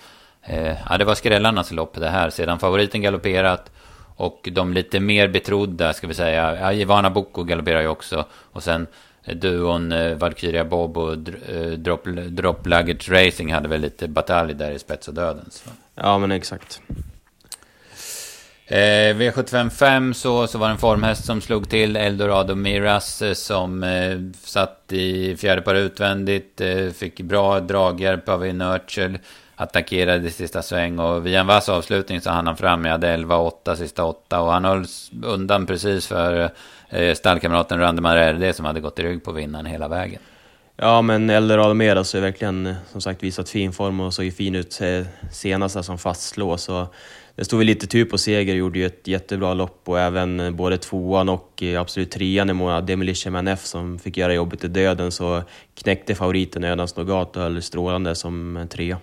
eh, 0.41 0.77
ja, 0.89 0.97
det 0.97 1.05
var 1.05 1.15
skrällarnas 1.15 1.71
lopp 1.71 1.95
det 1.95 2.09
här. 2.09 2.29
Sedan 2.29 2.59
favoriten 2.59 3.01
galopperat 3.01 3.71
och 4.15 4.49
de 4.51 4.73
lite 4.73 4.99
mer 4.99 5.27
betrodda, 5.27 5.93
ska 5.93 6.07
vi 6.07 6.13
säga. 6.13 6.59
Ja, 6.59 6.73
Ivana 6.73 7.09
Boko 7.09 7.43
galopperar 7.43 7.81
ju 7.81 7.87
också. 7.87 8.25
Och 8.33 8.63
sen 8.63 8.87
eh, 9.23 9.35
duon 9.35 9.91
eh, 9.91 10.15
Valkyria 10.15 10.65
Bob 10.65 10.97
och 10.97 11.13
eh, 11.13 11.71
Drop, 11.71 12.07
Drop 12.29 12.65
Luggage 12.65 13.09
Racing 13.09 13.53
hade 13.53 13.67
väl 13.69 13.81
lite 13.81 14.07
batalj 14.07 14.53
där 14.53 14.71
i 14.71 14.79
spets 14.79 15.07
och 15.07 15.13
dödens. 15.13 15.63
Ja, 15.95 16.17
men 16.17 16.31
exakt. 16.31 16.81
Eh, 18.71 19.15
V755 19.15 20.13
så, 20.13 20.47
så 20.47 20.57
var 20.57 20.67
det 20.67 20.71
en 20.71 20.77
formhäst 20.77 21.25
som 21.25 21.41
slog 21.41 21.69
till 21.69 21.95
Eldorado 21.95 22.55
Miras 22.55 23.21
eh, 23.21 23.33
som 23.33 23.83
eh, 23.83 24.17
satt 24.43 24.91
i 24.91 25.37
fjärde 25.37 25.61
par 25.61 25.75
utvändigt. 25.75 26.61
Eh, 26.61 26.89
fick 26.89 27.21
bra 27.21 27.59
draghjälp 27.59 28.29
av 28.29 28.45
Inertial. 28.47 29.17
Attackerade 29.55 30.27
i 30.27 30.31
sista 30.31 30.61
sväng 30.61 30.99
och 30.99 31.25
via 31.25 31.39
en 31.39 31.47
vass 31.47 31.69
avslutning 31.69 32.21
så 32.21 32.29
hann 32.29 32.47
han 32.47 32.57
fram. 32.57 32.85
Jag 32.85 32.91
hade 32.91 33.17
11-8 33.17 33.75
sista 33.75 34.03
8 34.05 34.41
och 34.41 34.51
han 34.51 34.65
höll 34.65 34.85
undan 35.23 35.65
precis 35.65 36.07
för 36.07 36.51
eh, 36.89 37.13
stallkamraten 37.13 37.79
Randemar 37.79 38.33
RD 38.33 38.55
som 38.55 38.65
hade 38.65 38.79
gått 38.79 38.99
i 38.99 39.03
rygg 39.03 39.23
på 39.23 39.31
vinnaren 39.31 39.65
hela 39.65 39.87
vägen. 39.87 40.19
Ja, 40.75 41.01
men 41.01 41.29
Eldorado 41.29 41.73
Miras 41.73 42.13
har 42.13 42.21
verkligen 42.21 42.65
eh, 42.65 42.75
som 42.91 43.01
sagt 43.01 43.23
visat 43.23 43.49
fin 43.49 43.73
form 43.73 43.99
och 43.99 44.13
såg 44.13 44.33
fin 44.33 44.55
ut 44.55 44.81
eh, 44.81 45.05
senast 45.31 45.85
som 45.85 45.97
fastslås. 45.97 46.69
Och 46.69 46.93
det 47.35 47.45
stod 47.45 47.57
väl 47.59 47.67
lite 47.67 47.87
tur 47.87 48.05
på 48.05 48.17
seger, 48.17 48.55
gjorde 48.55 48.79
ju 48.79 48.85
ett 48.85 49.07
jättebra 49.07 49.53
lopp 49.53 49.81
och 49.85 49.99
även 49.99 50.39
eh, 50.39 50.51
både 50.51 50.77
tvåan 50.77 51.29
och 51.29 51.63
eh, 51.63 51.81
absolut 51.81 52.11
trean 52.11 52.49
i 52.49 52.53
mål, 52.53 52.85
Demolition 52.85 53.33
Man 53.33 53.47
F 53.47 53.65
som 53.65 53.99
fick 53.99 54.17
göra 54.17 54.33
jobbet 54.33 54.63
i 54.63 54.67
döden, 54.67 55.11
så 55.11 55.43
knäckte 55.75 56.15
favoriten 56.15 56.63
Ödans 56.63 56.95
Nogat 56.95 57.35
och 57.35 57.41
höll 57.41 57.61
strålande 57.61 58.15
som 58.15 58.67
trea. 58.69 58.97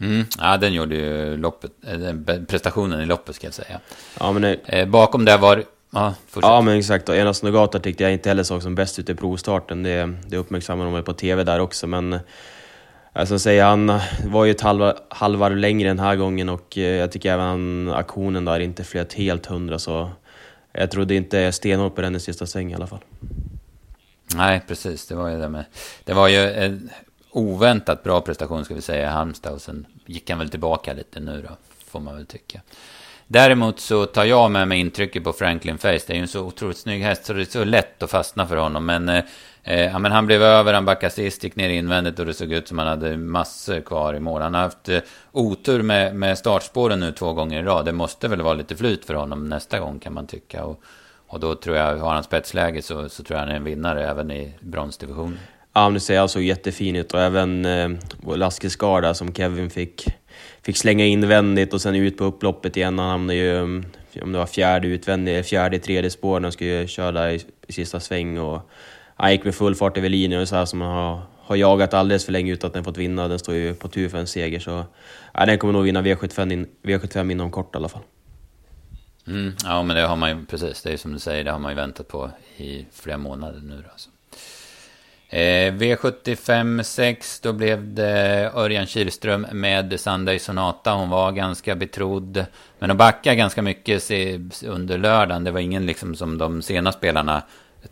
Mm, 0.00 0.24
ja, 0.38 0.56
den 0.56 0.74
gjorde 0.74 0.94
ju 0.94 1.36
loppet, 1.36 1.70
eh, 1.86 2.36
prestationen 2.48 3.00
i 3.00 3.06
loppet 3.06 3.36
ska 3.36 3.46
jag 3.46 3.54
säga. 3.54 3.80
Ja, 4.20 4.32
men 4.32 4.42
det... 4.42 4.86
bakom 4.86 5.24
det 5.24 5.36
var... 5.36 5.64
Ja, 5.90 6.14
ja, 6.42 6.60
men 6.60 6.78
exakt. 6.78 7.08
Och 7.08 7.16
Ödans 7.16 7.42
Nogata 7.42 7.78
tyckte 7.78 8.02
jag 8.02 8.12
inte 8.12 8.28
heller 8.28 8.42
såg 8.42 8.62
som 8.62 8.74
bäst 8.74 8.98
ut 8.98 9.08
i 9.08 9.14
provstarten. 9.14 9.82
Det, 9.82 10.14
det 10.26 10.36
uppmärksammade 10.36 10.90
de 10.90 11.02
på 11.02 11.12
TV 11.12 11.44
där 11.44 11.60
också, 11.60 11.86
men 11.86 12.18
Alltså 13.16 13.38
säger 13.38 13.64
han 13.64 14.00
var 14.26 14.44
ju 14.44 14.50
ett 14.50 14.60
halva, 14.60 14.94
halvvarv 15.08 15.56
längre 15.56 15.88
den 15.88 15.98
här 15.98 16.16
gången 16.16 16.48
och 16.48 16.78
eh, 16.78 16.84
jag 16.84 17.12
tycker 17.12 17.32
även 17.32 17.92
aktionen 17.94 18.44
där 18.44 18.60
inte 18.60 18.84
flöt 18.84 19.12
helt 19.12 19.46
hundra 19.46 19.78
så 19.78 20.10
jag 20.72 20.90
trodde 20.90 21.14
inte 21.14 21.52
stenhårt 21.52 21.94
på 21.94 22.00
den 22.00 22.16
i 22.16 22.20
sista 22.20 22.46
sväng 22.46 22.72
i 22.72 22.74
alla 22.74 22.86
fall. 22.86 23.00
Nej, 24.34 24.62
precis. 24.68 25.06
Det 25.06 25.14
var 25.14 25.28
ju 25.28 25.38
det 25.38 25.48
med. 25.48 25.64
Det 26.04 26.12
var 26.12 26.28
ju 26.28 26.38
en 26.38 26.90
oväntat 27.30 28.02
bra 28.02 28.20
prestation 28.20 28.64
ska 28.64 28.74
vi 28.74 28.82
säga 28.82 29.02
i 29.02 29.12
Halmstad 29.12 29.52
och 29.52 29.62
sen 29.62 29.86
gick 30.06 30.30
han 30.30 30.38
väl 30.38 30.50
tillbaka 30.50 30.92
lite 30.92 31.20
nu 31.20 31.44
då, 31.48 31.56
får 31.90 32.00
man 32.00 32.16
väl 32.16 32.26
tycka. 32.26 32.60
Däremot 33.26 33.80
så 33.80 34.06
tar 34.06 34.24
jag 34.24 34.50
med 34.50 34.68
mig 34.68 34.80
intrycket 34.80 35.24
på 35.24 35.32
Franklin 35.32 35.78
Face. 35.78 36.00
Det 36.06 36.10
är 36.10 36.14
ju 36.14 36.22
en 36.22 36.28
så 36.28 36.40
otroligt 36.40 36.76
snygg 36.76 37.02
häst 37.02 37.24
så 37.24 37.32
det 37.32 37.40
är 37.40 37.44
så 37.44 37.64
lätt 37.64 38.02
att 38.02 38.10
fastna 38.10 38.46
för 38.46 38.56
honom. 38.56 38.86
Men, 38.86 39.08
eh, 39.08 39.24
eh, 39.66 39.84
ja, 39.84 39.98
men 39.98 40.12
han 40.12 40.26
blev 40.26 40.42
över, 40.42 40.72
han 40.72 40.84
backade 40.84 41.12
sist, 41.12 41.44
gick 41.44 41.56
ner 41.56 41.68
invändigt 41.68 42.18
och 42.18 42.26
det 42.26 42.34
såg 42.34 42.52
ut 42.52 42.68
som 42.68 42.78
han 42.78 42.88
hade 42.88 43.16
massor 43.16 43.80
kvar 43.80 44.14
i 44.14 44.20
mål. 44.20 44.42
Han 44.42 44.54
har 44.54 44.62
haft 44.62 44.88
eh, 44.88 45.00
otur 45.32 45.82
med, 45.82 46.16
med 46.16 46.38
startspåren 46.38 47.00
nu 47.00 47.12
två 47.12 47.32
gånger 47.32 47.60
i 47.60 47.62
rad. 47.62 47.84
Det 47.84 47.92
måste 47.92 48.28
väl 48.28 48.42
vara 48.42 48.54
lite 48.54 48.76
flyt 48.76 49.04
för 49.04 49.14
honom 49.14 49.48
nästa 49.48 49.78
gång 49.78 49.98
kan 49.98 50.12
man 50.12 50.26
tycka. 50.26 50.64
Och, 50.64 50.82
och 51.26 51.40
då 51.40 51.54
tror 51.54 51.76
jag, 51.76 51.96
har 51.96 52.14
han 52.14 52.24
spetsläge 52.24 52.82
så, 52.82 53.08
så 53.08 53.22
tror 53.22 53.38
jag 53.38 53.46
han 53.46 53.52
är 53.52 53.56
en 53.56 53.64
vinnare 53.64 54.10
även 54.10 54.30
i 54.30 54.54
bronsdivisionen. 54.60 55.38
Ja, 55.76 55.84
men 55.84 55.94
det 55.94 56.00
ser 56.00 56.20
alltså 56.20 56.40
jättefin 56.40 56.96
ut 56.96 57.14
och 57.14 57.20
även 57.20 57.64
eh, 57.64 57.90
Laskesgarda 58.36 59.14
som 59.14 59.34
Kevin 59.34 59.70
fick, 59.70 60.06
fick 60.62 60.76
slänga 60.76 61.04
invändigt 61.04 61.74
och 61.74 61.80
sen 61.80 61.94
ut 61.94 62.18
på 62.18 62.24
upploppet 62.24 62.76
igen. 62.76 62.98
Han 62.98 63.10
hamnade 63.10 63.38
ju, 63.38 63.62
om 64.22 64.32
det 64.32 64.38
var 64.38 64.46
fjärde 64.46 64.88
utvändigt, 64.88 65.46
fjärde 65.46 65.78
tredje 65.78 66.10
spår 66.10 66.40
när 66.40 66.46
han 66.46 66.52
skulle 66.52 66.86
köra 66.86 67.32
i, 67.32 67.40
i 67.66 67.72
sista 67.72 68.00
sväng 68.00 68.38
och 68.38 68.70
han 69.16 69.32
gick 69.32 69.44
med 69.44 69.54
full 69.54 69.74
fart 69.74 69.98
över 69.98 70.08
linjen 70.08 70.40
och 70.40 70.48
så 70.48 70.56
här 70.56 70.64
som 70.64 70.80
han 70.80 70.90
har, 70.90 71.20
har 71.40 71.56
jagat 71.56 71.94
alldeles 71.94 72.24
för 72.24 72.32
länge 72.32 72.52
utan 72.52 72.68
att 72.68 72.74
den 72.74 72.84
fått 72.84 72.96
vinna. 72.96 73.28
Den 73.28 73.38
står 73.38 73.54
ju 73.54 73.74
på 73.74 73.88
tur 73.88 74.08
för 74.08 74.18
en 74.18 74.26
seger 74.26 74.60
så 74.60 74.84
ja, 75.34 75.46
den 75.46 75.58
kommer 75.58 75.72
nog 75.72 75.84
vinna 75.84 76.02
V75, 76.02 76.52
in, 76.52 76.66
V75 76.82 77.32
inom 77.32 77.50
kort 77.50 77.74
i 77.74 77.76
alla 77.76 77.88
fall. 77.88 78.02
Mm, 79.26 79.52
ja, 79.64 79.82
men 79.82 79.96
det 79.96 80.02
har 80.02 80.16
man 80.16 80.30
ju 80.30 80.46
precis. 80.46 80.82
Det 80.82 80.92
är 80.92 80.96
som 80.96 81.12
du 81.12 81.18
säger, 81.18 81.44
det 81.44 81.50
har 81.50 81.58
man 81.58 81.72
ju 81.72 81.76
väntat 81.76 82.08
på 82.08 82.30
i 82.56 82.86
flera 82.92 83.18
månader 83.18 83.60
nu. 83.60 83.84
Alltså. 83.92 84.10
Eh, 85.28 85.72
V75 85.72 86.82
6, 86.82 87.40
då 87.40 87.52
blev 87.52 87.94
det 87.94 88.50
Örjan 88.54 88.86
Kihlström 88.86 89.46
med 89.52 90.00
Sunday 90.00 90.38
Sonata. 90.38 90.92
Hon 90.92 91.10
var 91.10 91.32
ganska 91.32 91.76
betrodd. 91.76 92.44
Men 92.78 92.90
hon 92.90 92.96
backade 92.96 93.36
ganska 93.36 93.62
mycket 93.62 94.10
under 94.64 94.98
lördagen. 94.98 95.44
Det 95.44 95.50
var 95.50 95.60
ingen 95.60 95.86
liksom 95.86 96.14
som 96.14 96.38
de 96.38 96.62
sena 96.62 96.92
spelarna 96.92 97.42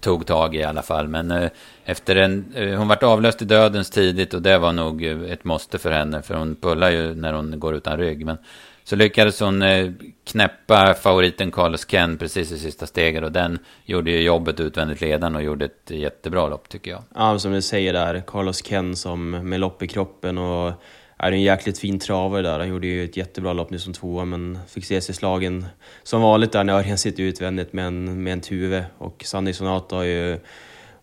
tog 0.01 0.27
tag 0.27 0.55
i 0.55 0.59
i 0.59 0.65
alla 0.65 0.83
fall. 0.83 1.09
Men 1.09 1.31
eh, 1.31 1.51
efter 1.85 2.17
en, 2.17 2.53
eh, 2.55 2.79
hon 2.79 2.89
vart 2.89 3.03
avlöst 3.03 3.43
i 3.43 3.45
dödens 3.45 3.91
tidigt 3.91 4.35
och 4.35 4.43
det 4.43 4.59
var 4.59 4.73
nog 4.73 5.05
eh, 5.05 5.33
ett 5.33 5.45
måste 5.45 5.79
för 5.79 5.91
henne. 5.91 6.23
För 6.23 6.35
hon 6.35 6.57
pullar 6.57 6.91
ju 6.91 7.15
när 7.15 7.33
hon 7.33 7.61
går 7.61 7.75
utan 7.75 7.99
rygg. 7.99 8.27
Men 8.27 8.39
så 8.85 8.97
lyckades 8.97 9.41
hon 9.41 9.63
eh, 9.63 9.91
knäppa 10.25 10.95
favoriten 10.95 11.51
Carlos 11.51 11.87
Ken 11.87 12.19
precis 12.19 12.53
i 12.53 12.59
sista 12.59 12.87
steget. 12.87 13.25
Och 13.25 13.33
den 13.33 13.59
gjorde 13.85 14.11
ju 14.11 14.21
jobbet 14.21 14.61
utvändigt 14.61 15.01
ledande 15.01 15.39
och 15.39 15.45
gjorde 15.45 15.65
ett 15.65 15.91
jättebra 15.91 16.49
lopp 16.49 16.69
tycker 16.69 16.91
jag. 16.91 17.03
Ja, 17.15 17.39
som 17.39 17.53
du 17.53 17.63
säger 17.63 17.93
där, 17.93 18.23
Carlos 18.27 18.63
Ken 18.63 18.97
som 18.97 19.31
med 19.31 19.61
lopp 19.61 19.83
i 19.83 19.87
kroppen 19.87 20.39
och 20.39 20.73
är 21.19 21.33
en 21.33 21.43
jäkligt 21.43 21.79
fin 21.79 21.99
travare 21.99 22.43
där. 22.43 22.59
Han 22.59 22.69
gjorde 22.69 22.87
ju 22.87 23.05
ett 23.05 23.17
jättebra 23.17 23.53
lopp 23.53 23.71
nu 23.71 23.79
som 23.79 23.93
tvåa 23.93 24.25
men 24.25 24.59
fick 24.69 24.85
se 24.85 25.01
sig 25.01 25.15
slagen 25.15 25.67
som 26.03 26.23
vanligt 26.23 26.53
där 26.53 26.65
när 26.65 26.75
Örjan 26.75 26.99
sitter 26.99 27.23
utvändigt 27.23 27.73
med 27.73 27.87
en, 27.87 28.23
med 28.23 28.33
en 28.33 28.41
tuve. 28.41 28.87
Och 28.99 29.23
Sanny 29.27 29.53
Sonata 29.53 29.97
har 29.97 30.05
ju 30.05 30.39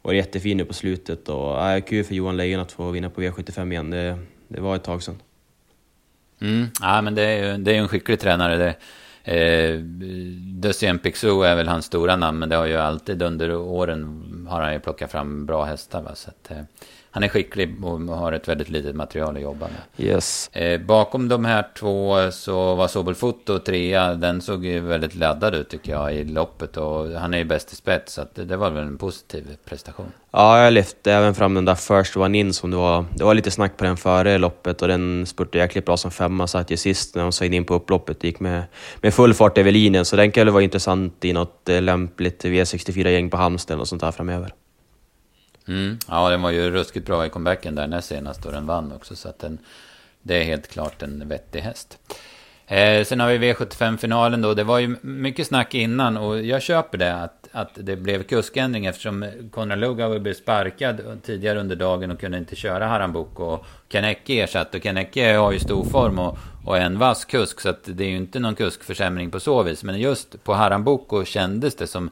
varit 0.02 0.18
jättefin 0.18 0.58
nu 0.58 0.66
på 0.66 0.74
slutet 0.74 1.30
och 1.30 1.62
är 1.64 1.80
kul 1.80 2.04
för 2.04 2.16
Johan 2.16 2.38
Lejon 2.38 2.62
att 2.62 2.72
få 2.72 2.92
vinna 2.92 3.10
på 3.10 3.22
V75 3.22 3.72
igen. 3.72 3.90
Det, 3.90 4.20
det 4.48 4.62
var 4.62 4.76
ett 4.76 4.84
tag 4.84 5.04
sedan. 5.04 5.20
Mm. 6.42 6.68
Ja, 6.82 7.02
men 7.02 7.16
det 7.16 7.24
är 7.24 7.52
ju 7.52 7.64
det 7.64 7.76
är 7.76 7.80
en 7.80 7.88
skicklig 7.88 8.20
tränare. 8.20 8.58
Det, 8.58 8.76
eh, 9.34 9.80
Ducien 10.62 11.00
Pixou 11.00 11.44
är 11.44 11.56
väl 11.56 11.68
hans 11.68 11.86
stora 11.86 12.16
namn, 12.16 12.40
men 12.40 12.50
det 12.50 12.56
har 12.56 12.66
ju 12.66 12.78
alltid 12.78 13.22
under 13.22 13.56
åren 13.56 14.48
har 14.50 14.62
han 14.62 14.74
ju 14.74 14.80
plockat 14.80 15.12
fram 15.12 15.46
bra 15.46 15.64
hästar. 15.64 16.02
Va? 16.02 16.16
Så 16.16 16.30
att, 16.30 16.52
eh, 16.52 16.64
han 17.14 17.24
är 17.24 17.28
skicklig 17.28 17.84
och 17.84 18.00
har 18.00 18.32
ett 18.32 18.48
väldigt 18.48 18.70
litet 18.70 18.96
material 18.96 19.36
att 19.36 19.42
jobba 19.42 19.68
med. 19.68 20.08
Yes. 20.08 20.50
Eh, 20.54 20.82
bakom 20.82 21.28
de 21.28 21.46
här 21.46 21.68
två 21.80 22.32
så 22.32 22.76
var 22.76 22.88
Sobel 22.88 23.16
Foto 23.16 23.60
trea. 23.60 24.14
Den 24.14 24.42
såg 24.42 24.66
ju 24.66 24.80
väldigt 24.80 25.16
laddad 25.16 25.56
ut 25.56 25.70
tycker 25.70 25.92
jag 25.92 26.14
i 26.14 26.24
loppet. 26.24 26.78
Och 26.78 27.10
han 27.10 27.34
är 27.34 27.38
ju 27.38 27.44
bäst 27.44 27.74
i 27.74 27.76
spets. 27.76 28.14
Så 28.14 28.26
det, 28.34 28.44
det, 28.44 28.58
var 28.58 28.70
väl 28.70 28.84
en 28.84 28.98
positiv 28.98 29.58
prestation. 29.66 30.12
Ja, 30.32 30.64
jag 30.64 30.74
lyfte 30.74 31.14
även 31.14 31.36
fram 31.36 31.54
den 31.54 31.66
där 31.66 31.76
First 31.76 32.18
One 32.18 32.38
In 32.38 32.54
som 32.54 32.72
det 32.72 32.78
var. 32.78 33.06
Det 33.16 33.24
var 33.24 33.34
lite 33.34 33.52
snack 33.52 33.78
på 33.78 33.84
den 33.84 33.98
före 33.98 34.38
loppet 34.38 34.82
och 34.82 34.88
den 34.88 35.26
spurtade 35.26 35.58
jäkligt 35.58 35.86
bra 35.86 35.98
som 35.98 36.12
femma. 36.12 36.48
Satt 36.48 36.72
ju 36.72 36.78
sist 36.78 37.16
när 37.16 37.24
hon 37.24 37.34
svängde 37.34 37.58
in 37.58 37.66
på 37.66 37.74
upploppet. 37.74 38.24
Gick 38.24 38.40
med, 38.40 38.64
med 39.02 39.14
full 39.14 39.34
fart 39.34 39.58
över 39.58 39.72
linjen. 39.72 40.06
Så 40.06 40.16
den 40.16 40.32
kan 40.32 40.46
väl 40.46 40.54
vara 40.54 40.64
intressant 40.64 41.26
i 41.26 41.34
något 41.34 41.70
eh, 41.70 41.82
lämpligt 41.82 42.46
V64-gäng 42.46 43.30
på 43.30 43.38
Halmstad 43.38 43.80
och 43.80 43.88
sånt 43.88 44.02
där 44.02 44.12
framöver. 44.12 44.54
Mm. 45.72 45.98
Ja, 46.08 46.30
den 46.30 46.42
var 46.42 46.52
ju 46.52 46.72
ruskigt 46.72 47.06
bra 47.06 47.26
i 47.26 47.30
comebacken 47.30 47.76
där 47.76 47.88
näst 47.88 48.08
senast 48.08 48.46
och 48.46 48.52
den 48.52 48.66
vann 48.66 48.92
också. 48.92 49.16
Så 49.16 49.30
att 49.30 49.40
den, 49.40 49.58
det 50.22 50.42
är 50.42 50.44
helt 50.44 50.68
klart 50.68 51.02
en 51.02 51.28
vettig 51.28 51.60
häst. 51.60 51.98
Eh, 52.68 53.04
sen 53.04 53.20
har 53.20 53.30
vi 53.30 53.54
V75-finalen 53.54 54.42
då. 54.42 54.54
Det 54.54 54.64
var 54.64 54.80
ju 54.80 54.96
mycket 55.02 55.48
snack 55.48 55.74
innan 55.74 56.18
och 56.18 56.42
jag 56.42 56.62
köper 56.62 56.98
det 56.98 57.14
att, 57.14 57.48
att 57.52 57.70
det 57.76 57.96
blev 57.96 58.24
kuskändring 58.24 58.86
eftersom 58.86 59.26
Konrad 59.52 59.80
Lugauer 59.80 60.20
blev 60.20 60.34
sparkad 60.34 61.22
tidigare 61.24 61.60
under 61.60 61.76
dagen 61.76 62.12
och 62.12 62.20
kunde 62.20 62.38
inte 62.38 62.56
köra 62.56 62.88
Harambuk 62.88 63.40
och 63.40 63.66
Kanecki 63.88 64.40
ersatt. 64.40 64.76
Och 64.76 64.82
Kanecki 64.82 65.34
har 65.34 65.52
ju 65.52 65.60
stor 65.60 65.86
form 65.86 66.20
och, 66.20 66.38
och 66.66 66.78
en 66.78 67.00
vass 67.00 67.26
kusk 67.26 67.62
så 67.62 67.70
att 67.70 67.84
det 67.84 68.04
är 68.04 68.10
ju 68.10 68.18
inte 68.18 68.40
någon 68.40 68.56
kuskförsämring 68.56 69.32
på 69.32 69.40
så 69.40 69.64
vis. 69.64 69.84
Men 69.84 70.00
just 70.00 70.44
på 70.44 70.54
Harambuk 70.54 71.28
kändes 71.28 71.76
det 71.76 71.88
som 71.88 72.10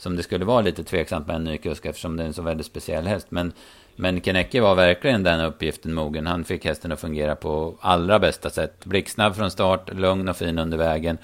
som 0.00 0.16
det 0.16 0.22
skulle 0.22 0.44
vara 0.44 0.60
lite 0.60 0.84
tveksamt 0.84 1.26
med 1.26 1.36
en 1.36 1.44
ny 1.44 1.58
kusk 1.58 1.86
eftersom 1.86 2.16
det 2.16 2.22
är 2.22 2.26
en 2.26 2.34
så 2.34 2.42
väldigt 2.42 2.66
speciell 2.66 3.06
häst. 3.06 3.26
Men, 3.28 3.52
men 3.96 4.20
Kenecke 4.20 4.60
var 4.60 4.74
verkligen 4.74 5.22
den 5.22 5.40
uppgiften 5.40 5.94
mogen. 5.94 6.26
Han 6.26 6.44
fick 6.44 6.64
hästen 6.64 6.92
att 6.92 7.00
fungera 7.00 7.36
på 7.36 7.74
allra 7.80 8.18
bästa 8.18 8.50
sätt. 8.50 8.84
Blixtsnabb 8.84 9.36
från 9.36 9.50
start, 9.50 9.94
lugn 9.94 10.28
och 10.28 10.36
fin 10.36 10.58
under 10.58 10.78
vägen. 10.78 11.18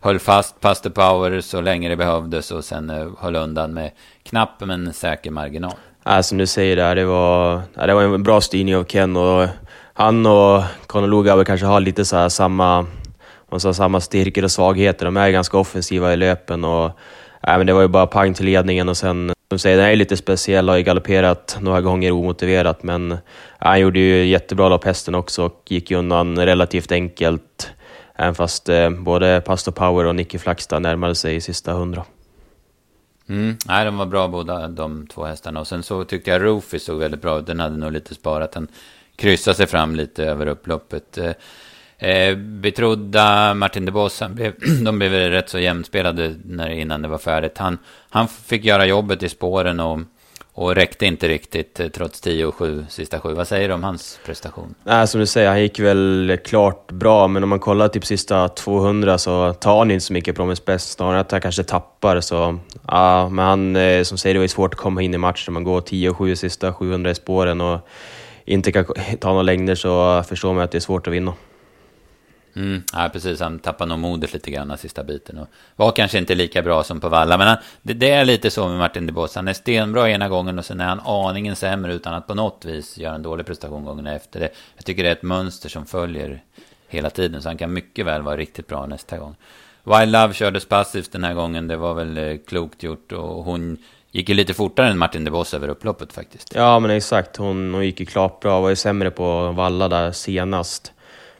Höll 0.00 0.18
fast, 0.18 0.60
Pastor 0.60 0.90
power 0.90 1.40
så 1.40 1.60
länge 1.60 1.88
det 1.88 1.96
behövdes 1.96 2.50
och 2.50 2.64
sen 2.64 2.90
eh, 2.90 3.08
höll 3.18 3.36
undan 3.36 3.74
med 3.74 3.90
knapp 4.22 4.60
men 4.60 4.92
säker 4.92 5.30
marginal. 5.30 5.74
Ja, 6.04 6.22
som 6.22 6.38
du 6.38 6.46
säger 6.46 6.76
där, 6.76 6.94
det 6.94 7.04
var, 7.04 7.62
det 7.86 7.94
var 7.94 8.02
en 8.02 8.22
bra 8.22 8.40
styrning 8.40 8.76
av 8.76 8.84
Ken 8.84 9.16
och 9.16 9.48
han 9.92 10.26
och 10.26 10.62
Conor 10.86 11.08
Lugauer 11.08 11.44
kanske 11.44 11.66
har 11.66 11.80
lite 11.80 12.04
så 12.04 12.16
här 12.16 12.28
samma, 12.28 12.86
sa, 13.58 13.74
samma 13.74 14.00
styrkor 14.00 14.44
och 14.44 14.50
svagheter. 14.50 15.04
De 15.04 15.16
är 15.16 15.30
ganska 15.30 15.58
offensiva 15.58 16.12
i 16.12 16.16
löpen 16.16 16.64
och 16.64 16.98
Nej, 17.46 17.58
men 17.58 17.66
det 17.66 17.72
var 17.72 17.82
ju 17.82 17.88
bara 17.88 18.06
pang 18.06 18.34
till 18.34 18.46
ledningen 18.46 18.88
och 18.88 18.96
sen, 18.96 19.32
som 19.48 19.58
säger, 19.58 19.76
den 19.76 19.86
är 19.86 19.96
lite 19.96 20.16
speciell, 20.16 20.68
har 20.68 20.76
ju 20.76 20.82
galopperat 20.82 21.58
några 21.60 21.80
gånger 21.80 22.12
omotiverat, 22.12 22.82
men 22.82 23.18
han 23.58 23.80
gjorde 23.80 23.98
ju 23.98 24.26
jättebra 24.26 24.68
lopp 24.68 24.84
hästen 24.84 25.14
också 25.14 25.44
och 25.44 25.62
gick 25.68 25.90
ju 25.90 25.96
undan 25.96 26.46
relativt 26.46 26.92
enkelt, 26.92 27.70
även 28.14 28.34
fast 28.34 28.68
eh, 28.68 28.90
både 28.90 29.42
Pastor 29.46 29.72
Power 29.72 30.06
och 30.06 30.14
Nicky 30.14 30.38
Flaxstad 30.38 30.78
närmade 30.78 31.14
sig 31.14 31.36
i 31.36 31.40
sista 31.40 31.72
hundra. 31.72 32.04
Mm. 33.28 33.56
Nej, 33.66 33.84
de 33.84 33.96
var 33.96 34.06
bra 34.06 34.28
båda 34.28 34.68
de 34.68 35.06
två 35.06 35.24
hästarna. 35.24 35.60
Och 35.60 35.66
sen 35.66 35.82
så 35.82 36.04
tyckte 36.04 36.30
jag 36.30 36.44
Roofy 36.44 36.78
såg 36.78 36.98
väldigt 36.98 37.22
bra 37.22 37.38
ut. 37.38 37.46
Den 37.46 37.60
hade 37.60 37.76
nog 37.76 37.92
lite 37.92 38.14
sparat. 38.14 38.52
Den 38.52 38.68
kryssade 39.16 39.56
sig 39.56 39.66
fram 39.66 39.96
lite 39.96 40.24
över 40.24 40.46
upploppet. 40.46 41.18
Eh, 41.18 41.32
Eh, 41.98 42.36
betrodda 42.36 43.54
Martin 43.54 43.84
de 43.84 43.90
Boss, 43.92 44.22
blev, 44.28 44.52
de 44.84 44.98
blev 44.98 45.12
rätt 45.30 45.48
så 45.48 45.58
jämnspelade 45.58 46.34
när, 46.44 46.70
innan 46.70 47.02
det 47.02 47.08
var 47.08 47.18
färdigt. 47.18 47.58
Han, 47.58 47.78
han 48.10 48.28
fick 48.28 48.64
göra 48.64 48.86
jobbet 48.86 49.22
i 49.22 49.28
spåren 49.28 49.80
och, 49.80 50.00
och 50.52 50.74
räckte 50.74 51.06
inte 51.06 51.28
riktigt 51.28 51.80
eh, 51.80 51.88
trots 51.88 52.20
10 52.20 52.46
och 52.46 52.54
7 52.54 52.86
sista 52.88 53.20
sju. 53.20 53.32
Vad 53.32 53.48
säger 53.48 53.68
du 53.68 53.74
om 53.74 53.84
hans 53.84 54.20
prestation? 54.26 54.74
Nej, 54.84 55.08
som 55.08 55.20
du 55.20 55.26
säger, 55.26 55.48
han 55.48 55.60
gick 55.60 55.80
väl 55.80 56.38
klart 56.44 56.92
bra, 56.92 57.28
men 57.28 57.42
om 57.42 57.48
man 57.48 57.60
kollar 57.60 57.88
typ 57.88 58.06
sista 58.06 58.48
200 58.48 59.18
så 59.18 59.52
tar 59.52 59.78
han 59.78 59.90
inte 59.90 60.04
så 60.04 60.12
mycket 60.12 60.36
Promise 60.36 60.62
bäst. 60.66 60.90
snarare 60.90 61.20
att 61.20 61.32
han 61.32 61.40
kanske 61.40 61.64
tappar. 61.64 62.20
Så, 62.20 62.58
ja, 62.86 63.28
men 63.28 63.44
han, 63.44 63.76
eh, 63.76 64.02
som 64.02 64.18
säger, 64.18 64.34
det 64.34 64.40
var 64.40 64.46
svårt 64.46 64.74
att 64.74 64.80
komma 64.80 65.02
in 65.02 65.14
i 65.14 65.18
matchen. 65.18 65.54
Man 65.54 65.64
går 65.64 65.80
10 65.80 66.10
och 66.10 66.16
7 66.16 66.36
sista 66.36 66.72
700 66.72 67.10
i 67.10 67.14
spåren 67.14 67.60
och 67.60 67.88
inte 68.44 68.72
kan 68.72 68.84
ta 69.20 69.28
några 69.28 69.42
längder 69.42 69.74
så 69.74 70.22
förstår 70.28 70.54
man 70.54 70.64
att 70.64 70.70
det 70.70 70.78
är 70.78 70.80
svårt 70.80 71.06
att 71.06 71.12
vinna. 71.12 71.32
Mm, 72.58 72.82
ja, 72.92 73.10
precis. 73.12 73.40
Han 73.40 73.58
tappade 73.58 73.88
nog 73.88 73.98
modet 73.98 74.32
lite 74.32 74.50
grann 74.50 74.68
den 74.68 74.78
sista 74.78 75.04
biten. 75.04 75.38
Och 75.38 75.48
var 75.76 75.92
kanske 75.92 76.18
inte 76.18 76.34
lika 76.34 76.62
bra 76.62 76.84
som 76.84 77.00
på 77.00 77.08
Valla. 77.08 77.38
Men 77.38 77.48
han, 77.48 77.56
det, 77.82 77.92
det, 77.94 78.10
är 78.10 78.24
lite 78.24 78.50
så 78.50 78.68
med 78.68 78.78
Martin 78.78 79.06
DeBoss. 79.06 79.34
Han 79.34 79.48
är 79.48 79.52
stenbra 79.52 80.10
ena 80.10 80.28
gången 80.28 80.58
och 80.58 80.64
sen 80.64 80.80
är 80.80 80.84
han 80.84 81.00
aningen 81.00 81.56
sämre 81.56 81.94
utan 81.94 82.14
att 82.14 82.26
på 82.26 82.34
något 82.34 82.64
vis 82.64 82.98
göra 82.98 83.14
en 83.14 83.22
dålig 83.22 83.46
prestation 83.46 83.84
gången 83.84 84.06
efter. 84.06 84.40
Det, 84.40 84.50
jag 84.76 84.84
tycker 84.84 85.02
det 85.02 85.08
är 85.08 85.12
ett 85.12 85.22
mönster 85.22 85.68
som 85.68 85.86
följer 85.86 86.42
hela 86.88 87.10
tiden. 87.10 87.42
Så 87.42 87.48
han 87.48 87.58
kan 87.58 87.72
mycket 87.72 88.06
väl 88.06 88.22
vara 88.22 88.36
riktigt 88.36 88.66
bra 88.66 88.86
nästa 88.86 89.18
gång. 89.18 89.36
Wild 89.84 90.12
Love 90.12 90.34
kördes 90.34 90.64
passivt 90.64 91.12
den 91.12 91.24
här 91.24 91.34
gången. 91.34 91.68
Det 91.68 91.76
var 91.76 91.94
väl 91.94 92.18
eh, 92.18 92.36
klokt 92.46 92.82
gjort. 92.82 93.12
Och 93.12 93.44
hon 93.44 93.76
gick 94.10 94.28
ju 94.28 94.34
lite 94.34 94.54
fortare 94.54 94.88
än 94.88 94.98
Martin 94.98 95.24
DeBoss 95.24 95.54
över 95.54 95.68
upploppet 95.68 96.12
faktiskt. 96.12 96.54
Ja, 96.54 96.78
men 96.78 96.90
exakt. 96.90 97.36
Hon, 97.36 97.74
hon 97.74 97.84
gick 97.84 98.00
ju 98.00 98.06
klart 98.06 98.40
bra. 98.40 98.60
Var 98.60 98.68
ju 98.68 98.76
sämre 98.76 99.10
på 99.10 99.52
Valla 99.52 99.88
där 99.88 100.12
senast. 100.12 100.92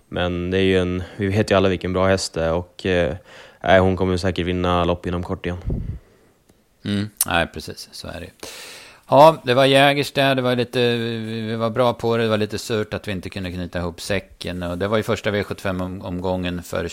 Men 0.08 0.50
det 0.50 0.58
är 0.58 0.62
ju 0.62 0.78
en, 0.78 1.02
vi 1.16 1.26
vet 1.26 1.50
ju 1.50 1.54
alla 1.54 1.68
vilken 1.68 1.92
bra 1.92 2.06
häst 2.06 2.34
det 2.34 2.44
är 2.44 2.52
och 2.52 2.86
eh, 2.86 3.16
hon 3.60 3.96
kommer 3.96 4.16
säkert 4.16 4.46
vinna 4.46 4.84
lopp 4.84 5.06
inom 5.06 5.22
kort 5.22 5.46
igen. 5.46 5.58
Mm, 6.84 7.10
nej, 7.26 7.46
precis, 7.46 7.88
så 7.92 8.08
är 8.08 8.20
det 8.20 8.30
Ja, 9.10 9.36
det 9.44 9.54
var 9.54 9.64
Jägers 9.64 10.12
det 10.12 10.40
var 10.40 10.56
lite, 10.56 10.96
vi 10.96 11.56
var 11.56 11.70
bra 11.70 11.92
på 11.92 12.16
det, 12.16 12.22
det 12.22 12.28
var 12.28 12.36
lite 12.36 12.58
surt 12.58 12.94
att 12.94 13.08
vi 13.08 13.12
inte 13.12 13.30
kunde 13.30 13.52
knyta 13.52 13.78
ihop 13.78 14.00
säcken. 14.00 14.62
Och 14.62 14.78
det 14.78 14.88
var 14.88 14.96
ju 14.96 15.02
första 15.02 15.30
V75-omgången 15.30 16.62
för 16.62 16.88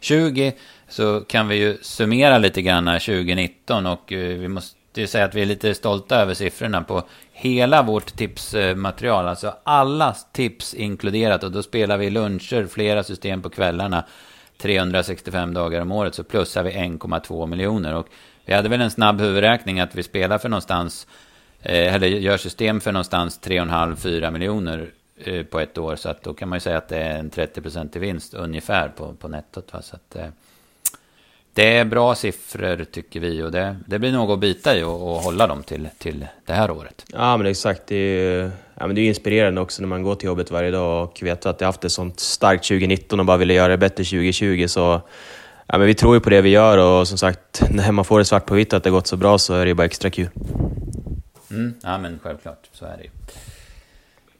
2020 0.00 0.52
så 0.88 1.20
kan 1.20 1.48
vi 1.48 1.56
ju 1.56 1.78
summera 1.82 2.38
lite 2.38 2.62
grann 2.62 2.84
2019 2.84 3.86
och 3.86 4.12
eh, 4.12 4.38
vi 4.38 4.48
måste 4.48 4.75
måste 4.96 5.00
ju 5.00 5.06
säga 5.06 5.24
att 5.24 5.34
vi 5.34 5.42
är 5.42 5.46
lite 5.46 5.74
stolta 5.74 6.16
över 6.16 6.34
siffrorna 6.34 6.82
på 6.82 7.02
hela 7.32 7.82
vårt 7.82 8.16
tipsmaterial. 8.16 9.28
Alltså 9.28 9.54
alla 9.64 10.16
tips 10.32 10.74
inkluderat 10.74 11.42
och 11.42 11.52
då 11.52 11.62
spelar 11.62 11.98
vi 11.98 12.10
luncher, 12.10 12.66
flera 12.66 13.02
system 13.02 13.42
på 13.42 13.50
kvällarna. 13.50 14.04
365 14.58 15.54
dagar 15.54 15.80
om 15.80 15.92
året 15.92 16.14
så 16.14 16.24
plussar 16.24 16.62
vi 16.62 16.70
1,2 16.70 17.46
miljoner. 17.46 17.94
Och 17.94 18.06
vi 18.44 18.54
hade 18.54 18.68
väl 18.68 18.80
en 18.80 18.90
snabb 18.90 19.20
huvudräkning 19.20 19.80
att 19.80 19.94
vi 19.94 20.02
spelar 20.02 20.38
för 20.38 20.48
någonstans, 20.48 21.06
eh, 21.62 21.94
eller 21.94 22.06
gör 22.06 22.36
system 22.36 22.80
för 22.80 22.92
någonstans 22.92 23.40
3,5-4 23.40 24.30
miljoner 24.30 24.90
eh, 25.16 25.42
på 25.42 25.60
ett 25.60 25.78
år. 25.78 25.96
Så 25.96 26.08
att 26.08 26.22
då 26.22 26.34
kan 26.34 26.48
man 26.48 26.56
ju 26.56 26.60
säga 26.60 26.78
att 26.78 26.88
det 26.88 26.98
är 26.98 27.18
en 27.18 27.30
30% 27.30 27.96
i 27.96 27.98
vinst 27.98 28.34
ungefär 28.34 28.88
på, 28.88 29.14
på 29.14 29.28
nettot. 29.28 29.72
Va? 29.72 29.82
Så 29.82 29.96
att, 29.96 30.16
eh, 30.16 30.28
det 31.56 31.76
är 31.76 31.84
bra 31.84 32.14
siffror 32.14 32.84
tycker 32.84 33.20
vi 33.20 33.42
och 33.42 33.52
det, 33.52 33.76
det 33.86 33.98
blir 33.98 34.12
nog 34.12 34.30
att 34.30 34.38
bita 34.38 34.76
i 34.76 34.82
och, 34.82 35.10
och 35.10 35.22
hålla 35.22 35.46
dem 35.46 35.62
till, 35.62 35.88
till 35.98 36.26
det 36.46 36.52
här 36.52 36.70
året. 36.70 37.04
Ja 37.12 37.36
men 37.36 37.46
exakt, 37.46 37.82
det 37.86 37.96
är, 37.96 38.50
ja, 38.74 38.86
men 38.86 38.96
det 38.96 39.00
är 39.00 39.08
inspirerande 39.08 39.60
också 39.60 39.82
när 39.82 39.88
man 39.88 40.02
går 40.02 40.14
till 40.14 40.26
jobbet 40.26 40.50
varje 40.50 40.70
dag 40.70 41.04
och 41.04 41.22
vet 41.22 41.46
att 41.46 41.60
jag 41.60 41.68
haft 41.68 41.84
ett 41.84 41.92
sånt 41.92 42.20
starkt 42.20 42.68
2019 42.68 43.20
och 43.20 43.26
bara 43.26 43.36
ville 43.36 43.54
göra 43.54 43.68
det 43.68 43.78
bättre 43.78 44.04
2020. 44.04 44.66
Så 44.68 45.00
ja, 45.66 45.78
men 45.78 45.86
vi 45.86 45.94
tror 45.94 46.14
ju 46.14 46.20
på 46.20 46.30
det 46.30 46.40
vi 46.40 46.50
gör 46.50 46.78
och 46.78 47.08
som 47.08 47.18
sagt, 47.18 47.62
när 47.70 47.92
man 47.92 48.04
får 48.04 48.18
det 48.18 48.24
svart 48.24 48.46
på 48.46 48.54
vitt 48.54 48.72
att 48.72 48.84
det 48.84 48.90
gått 48.90 49.06
så 49.06 49.16
bra 49.16 49.38
så 49.38 49.54
är 49.54 49.66
det 49.66 49.74
bara 49.74 49.84
extra 49.84 50.10
kul. 50.10 50.28
Mm, 51.50 51.74
ja 51.82 51.98
men 51.98 52.18
självklart, 52.22 52.68
så 52.72 52.84
är 52.84 52.96
det 52.96 53.02
ju. 53.02 53.10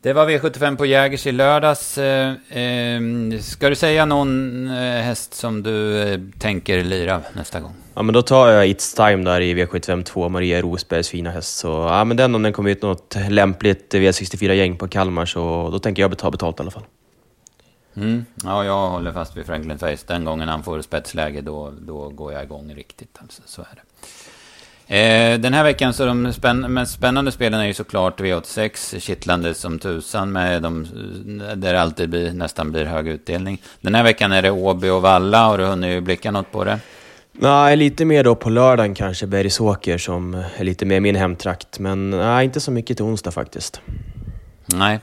Det 0.03 0.13
var 0.13 0.27
V75 0.29 0.77
på 0.77 0.87
Jägers 0.87 1.27
i 1.27 1.33
lördags. 1.33 1.99
Eh, 1.99 2.35
eh, 2.59 3.01
ska 3.41 3.69
du 3.69 3.75
säga 3.75 4.07
någon 4.07 4.67
eh, 4.67 5.03
häst 5.03 5.35
som 5.35 5.63
du 5.63 6.31
tänker 6.39 6.85
lira 6.85 7.23
nästa 7.33 7.61
gång? 7.61 7.75
Ja, 7.95 8.03
men 8.03 8.13
då 8.13 8.23
tar 8.23 8.49
jag 8.49 8.67
It's 8.67 8.97
Time 8.97 9.25
där 9.25 9.41
i 9.41 9.55
V75 9.55 10.03
2, 10.03 10.29
Maria 10.29 10.63
Rosbergs 10.63 11.09
fina 11.09 11.31
häst. 11.31 11.57
Så, 11.57 11.69
ja, 11.69 12.05
men 12.05 12.17
den 12.17 12.35
om 12.35 12.43
den 12.43 12.53
kommer 12.53 12.71
ut 12.71 12.83
något 12.83 13.17
lämpligt 13.29 13.95
V64-gäng 13.95 14.77
på 14.77 14.89
Kalmar 14.89 15.27
så 15.27 15.71
då 15.73 15.79
tänker 15.79 16.03
jag 16.03 16.19
ta 16.19 16.31
betalt 16.31 16.61
i 16.61 16.63
alla 16.63 16.71
fall. 16.71 16.85
Mm. 17.97 18.25
Ja, 18.45 18.65
jag 18.65 18.91
håller 18.91 19.13
fast 19.13 19.37
vid 19.37 19.47
Franklin 19.47 19.79
Face. 19.79 19.99
Den 20.07 20.25
gången 20.25 20.49
han 20.49 20.63
får 20.63 20.83
spetsläge, 20.83 21.41
då, 21.41 21.73
då 21.81 22.09
går 22.09 22.33
jag 22.33 22.43
igång 22.43 22.75
riktigt. 22.75 23.19
Alltså, 23.21 23.43
så 23.47 23.63
är 23.63 23.75
det. 23.75 23.83
Eh, 24.89 25.39
den 25.39 25.55
här 25.55 25.65
veckan 25.65 25.93
så 25.93 26.07
de 26.07 26.33
spänn 26.33 26.61
mest 26.61 26.93
spännande 26.93 27.33
spelen 27.33 27.61
är 27.61 27.67
ju 27.67 27.75
såklart 27.75 28.21
V86, 28.21 28.99
kittlande 28.99 29.55
som 29.55 29.79
tusan 29.79 30.33
med 30.33 30.63
de, 30.63 30.87
där 31.57 31.73
det 31.73 31.81
alltid 31.81 32.11
blir, 32.11 32.33
nästan 32.33 32.73
blir 32.73 32.85
hög 32.85 33.09
utdelning. 33.09 33.63
Den 33.81 33.95
här 33.95 34.03
veckan 34.03 34.33
är 34.33 34.43
det 34.43 34.51
Åby 34.51 34.89
och 34.89 35.03
Valla, 35.03 35.47
har 35.47 35.59
du 35.59 35.65
hunnit 35.65 36.05
blicka 36.05 36.31
något 36.31 36.53
på 36.53 36.65
det? 36.65 36.79
Nej, 37.33 37.77
lite 37.77 38.05
mer 38.05 38.25
då 38.25 38.35
på 38.35 38.51
lördagen 38.51 38.95
kanske, 38.95 39.27
Bergsåker 39.27 39.99
som 39.99 40.35
är 40.57 40.65
lite 40.65 40.85
mer 40.85 41.01
min 41.01 41.17
hemtrakt. 41.17 41.79
Men 41.79 42.11
nej, 42.11 42.45
inte 42.45 42.61
så 42.61 42.71
mycket 42.71 42.97
till 42.97 43.07
onsdag 43.07 43.31
faktiskt. 43.31 43.81
Nej. 44.67 45.01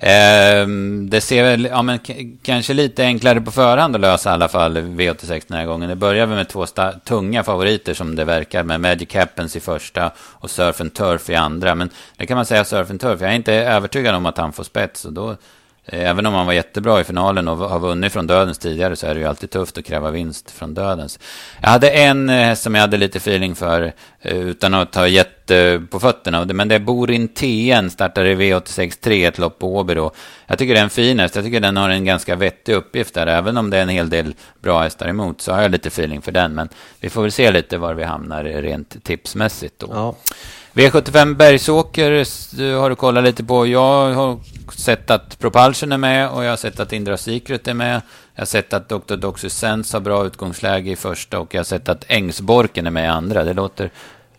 Eh, 0.00 0.66
det 1.08 1.20
ser 1.20 1.42
väl, 1.42 1.64
ja 1.64 1.82
men 1.82 1.98
kanske 2.42 2.74
lite 2.74 3.04
enklare 3.04 3.40
på 3.40 3.50
förhand 3.50 3.94
att 3.94 4.00
lösa 4.00 4.30
i 4.30 4.32
alla 4.32 4.48
fall 4.48 4.76
V86 4.76 5.44
den 5.48 5.58
här 5.58 5.66
gången. 5.66 5.88
Det 5.88 5.96
börjar 5.96 6.26
väl 6.26 6.36
med 6.36 6.48
två 6.48 6.66
tunga 7.04 7.44
favoriter 7.44 7.94
som 7.94 8.16
det 8.16 8.24
verkar 8.24 8.62
med 8.62 8.80
Magic 8.80 9.14
Happens 9.14 9.56
i 9.56 9.60
första 9.60 10.12
och 10.18 10.50
Surf 10.50 10.80
and 10.80 10.94
Turf 10.94 11.30
i 11.30 11.34
andra. 11.34 11.74
Men 11.74 11.90
det 12.16 12.26
kan 12.26 12.36
man 12.36 12.46
säga 12.46 12.64
Surf 12.64 12.90
and 12.90 13.00
Turf, 13.00 13.20
jag 13.20 13.30
är 13.30 13.34
inte 13.34 13.54
övertygad 13.54 14.14
om 14.14 14.26
att 14.26 14.38
han 14.38 14.52
får 14.52 14.64
spets 14.64 15.04
och 15.04 15.12
då 15.12 15.36
Eh, 15.88 16.10
även 16.10 16.26
om 16.26 16.34
han 16.34 16.46
var 16.46 16.52
jättebra 16.52 17.00
i 17.00 17.04
finalen 17.04 17.48
och 17.48 17.56
har 17.56 17.78
vunnit 17.78 18.12
från 18.12 18.26
dödens 18.26 18.58
tidigare 18.58 18.96
så 18.96 19.06
är 19.06 19.14
det 19.14 19.20
ju 19.20 19.26
alltid 19.26 19.50
tufft 19.50 19.78
att 19.78 19.84
kräva 19.84 20.10
vinst 20.10 20.50
från 20.50 20.74
dödens. 20.74 21.18
Jag 21.60 21.68
hade 21.68 21.90
en 21.90 22.28
häst 22.28 22.62
som 22.62 22.74
jag 22.74 22.80
hade 22.82 22.96
lite 22.96 23.18
feeling 23.18 23.54
för 23.54 23.92
eh, 24.20 24.36
utan 24.36 24.74
att 24.74 24.92
ta 24.92 25.06
jätte 25.06 25.82
på 25.90 26.00
fötterna. 26.00 26.44
Men 26.44 26.68
det 26.68 26.74
är 26.74 26.78
Borin 26.78 27.28
TN 27.28 27.90
startar 27.90 28.24
i 28.24 28.34
V86.3 28.34 29.28
ett 29.28 29.38
lopp 29.38 29.58
på 29.58 29.76
Åby 29.76 29.94
då. 29.94 30.12
Jag 30.46 30.58
tycker 30.58 30.74
det 30.74 30.80
är 30.80 30.84
en 30.84 30.90
fin 30.90 31.18
häst. 31.18 31.36
Jag 31.36 31.44
tycker 31.44 31.60
den 31.60 31.76
har 31.76 31.88
en 31.88 32.04
ganska 32.04 32.36
vettig 32.36 32.74
uppgift 32.74 33.14
där. 33.14 33.26
Även 33.26 33.56
om 33.56 33.70
det 33.70 33.78
är 33.78 33.82
en 33.82 33.88
hel 33.88 34.10
del 34.10 34.34
bra 34.60 34.82
hästar 34.82 35.08
emot 35.08 35.40
så 35.40 35.52
har 35.52 35.62
jag 35.62 35.70
lite 35.70 35.88
feeling 35.88 36.22
för 36.22 36.32
den. 36.32 36.54
Men 36.54 36.68
vi 37.00 37.10
får 37.10 37.22
väl 37.22 37.32
se 37.32 37.50
lite 37.50 37.78
var 37.78 37.94
vi 37.94 38.04
hamnar 38.04 38.44
rent 38.44 39.04
tipsmässigt 39.04 39.78
då. 39.78 39.88
Ja. 39.92 40.14
V75 40.78 41.34
Bergsåker 41.34 42.10
har 42.80 42.90
du 42.90 42.96
kollat 42.96 43.24
lite 43.24 43.44
på. 43.44 43.66
Jag 43.66 44.14
har 44.14 44.38
sett 44.76 45.10
att 45.10 45.38
Propulsion 45.38 45.92
är 45.92 45.96
med 45.96 46.30
och 46.30 46.44
jag 46.44 46.50
har 46.50 46.56
sett 46.56 46.80
att 46.80 46.92
Indra 46.92 47.16
Secret 47.16 47.68
är 47.68 47.74
med. 47.74 48.00
Jag 48.34 48.40
har 48.40 48.46
sett 48.46 48.72
att 48.72 48.88
Dr. 48.88 49.16
Doxy 49.16 49.48
Sense 49.48 49.96
har 49.96 50.00
bra 50.00 50.26
utgångsläge 50.26 50.90
i 50.90 50.96
första 50.96 51.38
och 51.38 51.54
jag 51.54 51.58
har 51.58 51.64
sett 51.64 51.88
att 51.88 52.04
Ängsborken 52.08 52.86
är 52.86 52.90
med 52.90 53.04
i 53.04 53.08
andra. 53.08 53.44
Det 53.44 53.54
låter 53.54 53.90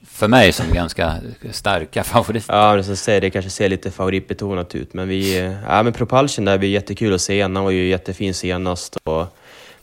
för 0.08 0.28
mig 0.28 0.52
som 0.52 0.66
ganska 0.74 1.16
starka 1.52 2.04
favoriter. 2.14 2.54
Ja, 2.54 2.76
men 2.76 2.84
som 2.84 2.96
säger, 2.96 3.22
det 3.22 3.30
kanske 3.30 3.52
ser 3.52 3.70
lite 3.70 3.92
favoritbetonat 3.92 4.76
ut. 4.76 4.94
Men, 4.94 5.08
vi, 5.08 5.38
ja, 5.68 5.84
men 5.84 5.94
Propulsion 5.94 6.46
där 6.46 6.58
blir 6.58 6.70
jättekul 6.70 7.14
att 7.14 7.22
se. 7.22 7.42
Han 7.42 7.64
var 7.64 7.72
ju 7.72 7.88
jättefin 7.88 8.34
senast. 8.34 8.98
Och, 9.04 9.38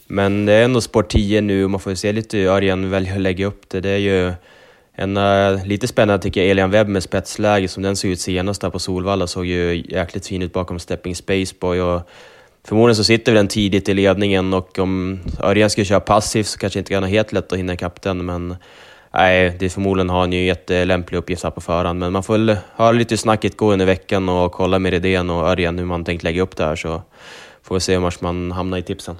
men 0.07 0.47
det 0.47 0.53
är 0.53 0.65
ändå 0.65 0.81
sport 0.81 1.09
10 1.09 1.41
nu 1.41 1.65
och 1.65 1.71
man 1.71 1.81
får 1.81 1.95
se 1.95 2.13
lite 2.13 2.37
hur 2.37 2.47
Örjan 2.47 2.91
väljer 2.91 3.15
att 3.15 3.21
lägga 3.21 3.47
upp 3.47 3.69
det. 3.69 3.81
Det 3.81 3.91
är 3.91 3.99
ju 3.99 4.33
en, 4.99 5.17
uh, 5.17 5.67
lite 5.67 5.89
spännande 5.89 6.23
tycker 6.23 6.41
jag, 6.41 6.51
Elian 6.51 6.71
Webb 6.71 6.89
med 6.89 7.03
spetsläge 7.03 7.69
som 7.69 7.83
den 7.83 7.97
såg 7.97 8.11
ut 8.11 8.21
senast 8.21 8.61
där 8.61 8.71
på 8.71 8.79
Solvalla 8.79 9.27
såg 9.27 9.47
ju 9.47 9.85
jäkligt 9.89 10.27
fin 10.27 10.43
ut 10.43 10.53
bakom 10.53 10.79
Stepping 10.79 11.17
Spaceboy 11.17 11.81
och 11.81 12.09
förmodligen 12.65 12.97
så 12.97 13.05
sitter 13.05 13.35
den 13.35 13.49
tidigt 13.49 13.89
i 13.89 13.95
ledningen 13.95 14.55
och 14.55 14.79
om 14.79 15.21
Örjan 15.41 15.71
skulle 15.71 15.85
köra 15.85 16.01
passivt 16.01 16.47
så 16.47 16.59
kanske 16.59 16.79
inte 16.79 16.93
kan 16.93 17.03
ha 17.03 17.11
helt 17.11 17.33
lätt 17.33 17.53
att 17.53 17.59
hinna 17.59 17.75
ikapp 17.75 18.03
den 18.03 18.25
men 18.25 18.57
nej, 19.15 19.57
det 19.59 19.69
förmodligen 19.69 20.11
har 20.11 20.21
han 20.21 20.33
ju 20.33 20.45
jättelämplig 20.45 21.19
uppgift 21.19 21.45
här 21.45 21.51
på 21.51 21.61
förhand 21.61 21.99
men 21.99 22.13
man 22.13 22.23
får 22.23 22.39
väl 22.39 22.57
höra 22.77 22.93
lite 22.93 23.17
snacket 23.17 23.57
gå 23.57 23.73
under 23.73 23.87
veckan 23.87 24.29
och 24.29 24.53
kolla 24.53 24.79
med 24.79 24.93
Redén 24.93 25.31
och 25.31 25.49
Örjan 25.49 25.79
hur 25.79 25.87
man 25.87 26.05
tänkt 26.05 26.23
lägga 26.23 26.43
upp 26.43 26.57
det 26.57 26.65
här 26.65 26.77
så 26.77 27.03
får 27.63 27.75
vi 27.75 27.81
se 27.81 27.99
var 27.99 28.15
man 28.21 28.53
hamnar 28.53 28.79
i 28.79 28.83
tipsen. 28.83 29.17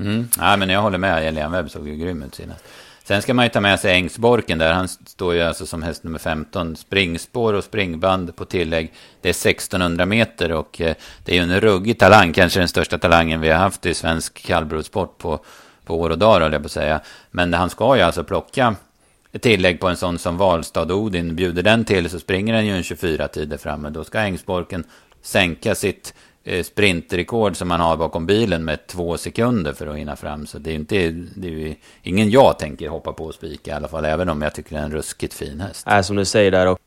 Mm. 0.00 0.28
Ja, 0.38 0.56
men 0.56 0.68
jag 0.68 0.82
håller 0.82 0.98
med, 0.98 1.28
Elian 1.28 1.52
Webb 1.52 1.70
såg 1.70 1.88
ju 1.88 1.96
grym 1.96 2.22
ut 2.22 2.34
senast. 2.34 2.64
Sen 3.08 3.22
ska 3.22 3.34
man 3.34 3.44
ju 3.44 3.48
ta 3.48 3.60
med 3.60 3.80
sig 3.80 3.94
Ängsborken 3.94 4.58
där. 4.58 4.72
Han 4.72 4.88
står 4.88 5.34
ju 5.34 5.42
alltså 5.42 5.66
som 5.66 5.82
häst 5.82 6.04
nummer 6.04 6.18
15. 6.18 6.76
Springspår 6.76 7.54
och 7.54 7.64
springband 7.64 8.36
på 8.36 8.44
tillägg. 8.44 8.92
Det 9.20 9.28
är 9.28 9.50
1600 9.50 10.06
meter 10.06 10.52
och 10.52 10.80
eh, 10.80 10.94
det 11.24 11.32
är 11.32 11.36
ju 11.36 11.52
en 11.52 11.60
ruggig 11.60 11.98
talang. 11.98 12.32
Kanske 12.32 12.58
den 12.58 12.68
största 12.68 12.98
talangen 12.98 13.40
vi 13.40 13.48
har 13.48 13.58
haft 13.58 13.86
i 13.86 13.94
svensk 13.94 14.46
kallblodssport 14.46 15.18
på, 15.18 15.40
på 15.84 16.00
år 16.00 16.10
och 16.10 16.18
dagar, 16.18 16.40
höll 16.40 16.52
jag 16.52 16.62
på 16.62 16.66
att 16.66 16.72
säga. 16.72 17.00
Men 17.30 17.54
han 17.54 17.70
ska 17.70 17.96
ju 17.96 18.02
alltså 18.02 18.24
plocka 18.24 18.74
ett 19.32 19.42
tillägg 19.42 19.80
på 19.80 19.88
en 19.88 19.96
sån 19.96 20.18
som 20.18 20.36
Valstad 20.36 20.92
Odin. 20.94 21.36
Bjuder 21.36 21.62
den 21.62 21.84
till 21.84 22.10
så 22.10 22.18
springer 22.18 22.54
den 22.54 22.66
ju 22.66 22.76
en 22.76 22.82
24 22.82 23.28
tider 23.28 23.56
framme. 23.56 23.90
Då 23.90 24.04
ska 24.04 24.18
Ängsborken 24.18 24.84
sänka 25.22 25.74
sitt 25.74 26.14
Eh, 26.50 26.62
sprintrekord 26.62 27.56
som 27.56 27.68
man 27.68 27.80
har 27.80 27.96
bakom 27.96 28.26
bilen 28.26 28.64
med 28.64 28.86
två 28.86 29.16
sekunder 29.16 29.72
för 29.72 29.86
att 29.86 29.96
hinna 29.96 30.16
fram. 30.16 30.46
Så 30.46 30.58
det 30.58 30.70
är 30.70 30.74
inte, 30.74 31.10
det 31.34 31.48
är 31.48 31.76
ingen 32.02 32.30
jag 32.30 32.58
tänker 32.58 32.88
hoppa 32.88 33.12
på 33.12 33.24
och 33.24 33.34
spika 33.34 33.70
i 33.70 33.74
alla 33.74 33.88
fall, 33.88 34.04
även 34.04 34.28
om 34.28 34.42
jag 34.42 34.54
tycker 34.54 34.74
det 34.74 34.80
är 34.80 34.84
en 34.84 34.92
ruskigt 34.92 35.34
fin 35.34 35.60
häst. 35.60 35.86
Nej, 35.86 36.04
som 36.04 36.16
du 36.16 36.24
säger 36.24 36.50
där, 36.50 36.66
och 36.66 36.78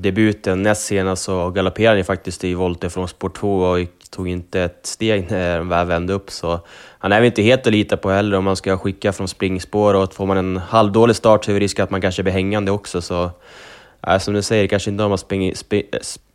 debuten 0.00 0.62
näst 0.62 0.86
senast 0.86 1.22
så 1.22 1.50
galopperade 1.50 1.96
han 1.96 2.04
faktiskt 2.04 2.44
i 2.44 2.54
volter 2.54 2.88
från 2.88 3.08
sport 3.08 3.36
2 3.36 3.58
och 3.58 3.78
tog 4.10 4.28
inte 4.28 4.60
ett 4.60 4.86
steg 4.86 5.30
när 5.30 5.58
han 5.58 5.68
väl 5.68 5.86
vände 5.86 6.12
upp. 6.12 6.30
Så 6.30 6.60
han 6.98 7.12
är 7.12 7.20
väl 7.20 7.26
inte 7.26 7.42
helt 7.42 7.66
att 7.66 7.72
lita 7.72 7.96
på 7.96 8.10
heller 8.10 8.36
om 8.36 8.44
man 8.44 8.56
ska 8.56 8.78
skicka 8.78 9.12
från 9.12 9.28
springspår 9.28 9.94
och 9.94 10.14
får 10.14 10.26
man 10.26 10.36
en 10.36 10.56
halvdålig 10.56 11.16
start 11.16 11.44
så 11.44 11.50
är 11.50 11.54
det 11.54 11.60
risk 11.60 11.80
att 11.80 11.90
man 11.90 12.00
kanske 12.00 12.22
blir 12.22 12.32
hängande 12.32 12.70
också. 12.70 13.02
Så 13.02 13.30
nej, 14.06 14.20
som 14.20 14.34
du 14.34 14.42
säger, 14.42 14.66
kanske 14.66 14.90
inte 14.90 15.04
om 15.04 15.08
man 15.08 15.18
springer, 15.18 15.54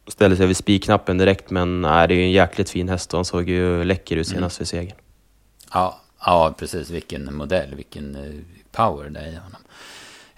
ställer 0.09 0.35
sig 0.35 0.47
vid 0.47 0.57
spikknappen 0.57 1.17
direkt, 1.17 1.49
men 1.49 1.81
nej, 1.81 2.07
det 2.07 2.13
är 2.13 2.15
ju 2.15 2.23
en 2.23 2.31
jäkligt 2.31 2.69
fin 2.69 2.89
häst 2.89 3.13
och 3.13 3.17
han 3.17 3.25
såg 3.25 3.49
ju 3.49 3.83
läcker 3.83 4.17
ut 4.17 4.27
senast 4.27 4.59
mm. 4.59 4.65
för 4.65 4.65
segern. 4.65 4.97
Ja, 5.73 6.01
ja, 6.25 6.55
precis. 6.57 6.89
Vilken 6.89 7.35
modell, 7.35 7.75
vilken 7.75 8.15
eh, 8.15 8.41
power 8.71 9.09
det 9.09 9.19
är 9.19 9.31
i 9.31 9.35
honom. 9.35 9.61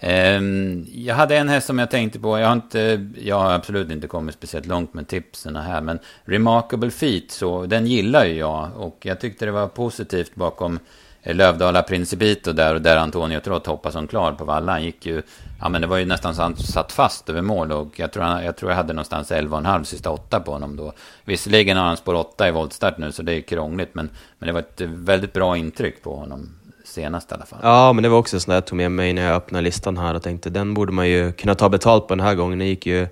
Um, 0.04 0.86
jag 0.92 1.14
hade 1.14 1.36
en 1.36 1.48
häst 1.48 1.66
som 1.66 1.78
jag 1.78 1.90
tänkte 1.90 2.18
på. 2.18 2.38
Jag 2.38 2.46
har, 2.46 2.52
inte, 2.52 3.06
jag 3.18 3.38
har 3.38 3.52
absolut 3.52 3.90
inte 3.90 4.06
kommit 4.06 4.34
speciellt 4.34 4.66
långt 4.66 4.94
med 4.94 5.08
tipsen 5.08 5.56
här. 5.56 5.80
Men 5.80 5.98
Remarkable 6.24 6.90
Feet, 6.90 7.30
så, 7.30 7.66
den 7.66 7.86
gillar 7.86 8.24
ju 8.24 8.34
jag. 8.34 8.70
Och 8.76 8.98
jag 9.02 9.20
tyckte 9.20 9.44
det 9.44 9.52
var 9.52 9.68
positivt 9.68 10.34
bakom 10.34 10.78
Lövdala 11.24 11.82
Principito 11.82 12.52
där 12.52 12.74
och 12.74 12.82
där 12.82 12.96
Antonio 12.96 13.40
Trott 13.40 13.66
hoppade 13.66 13.92
som 13.92 14.06
klar 14.06 14.32
på 14.32 14.44
valla. 14.44 14.72
Han 14.72 14.84
gick 14.84 15.06
ju, 15.06 15.22
ja 15.60 15.68
men 15.68 15.80
det 15.80 15.86
var 15.86 15.96
ju 15.96 16.04
nästan 16.04 16.34
så 16.34 16.42
han 16.42 16.56
satt 16.56 16.92
fast 16.92 17.28
över 17.28 17.42
mål 17.42 17.72
och 17.72 18.00
jag 18.00 18.12
tror, 18.12 18.22
han, 18.22 18.44
jag, 18.44 18.56
tror 18.56 18.70
jag 18.70 18.76
hade 18.76 18.92
någonstans 18.92 19.32
11,5 19.32 19.84
sista 19.84 20.10
åtta 20.10 20.40
på 20.40 20.52
honom 20.52 20.76
då. 20.76 20.92
Visserligen 21.24 21.76
har 21.76 21.84
han 21.84 21.96
spår 21.96 22.14
8 22.14 22.48
i 22.48 22.50
voltstart 22.50 22.98
nu 22.98 23.12
så 23.12 23.22
det 23.22 23.32
är 23.32 23.40
krångligt 23.40 23.94
men, 23.94 24.10
men 24.38 24.46
det 24.46 24.52
var 24.52 24.60
ett 24.60 24.80
väldigt 24.80 25.32
bra 25.32 25.56
intryck 25.56 26.02
på 26.02 26.16
honom 26.16 26.48
senast 26.84 27.30
i 27.30 27.34
alla 27.34 27.46
fall. 27.46 27.58
Ja, 27.62 27.92
men 27.92 28.02
det 28.02 28.08
var 28.08 28.18
också 28.18 28.40
sådär 28.40 28.54
jag 28.54 28.66
tog 28.66 28.76
med 28.76 28.90
mig 28.90 29.12
när 29.12 29.22
jag 29.22 29.36
öppnade 29.36 29.64
listan 29.64 29.96
här 29.96 30.14
och 30.14 30.22
tänkte 30.22 30.50
den 30.50 30.74
borde 30.74 30.92
man 30.92 31.08
ju 31.08 31.32
kunna 31.32 31.54
ta 31.54 31.68
betalt 31.68 32.08
på 32.08 32.14
den 32.14 32.26
här 32.26 32.34
gången. 32.34 32.58
Det 32.58 32.64
gick 32.64 32.86
ju 32.86 33.08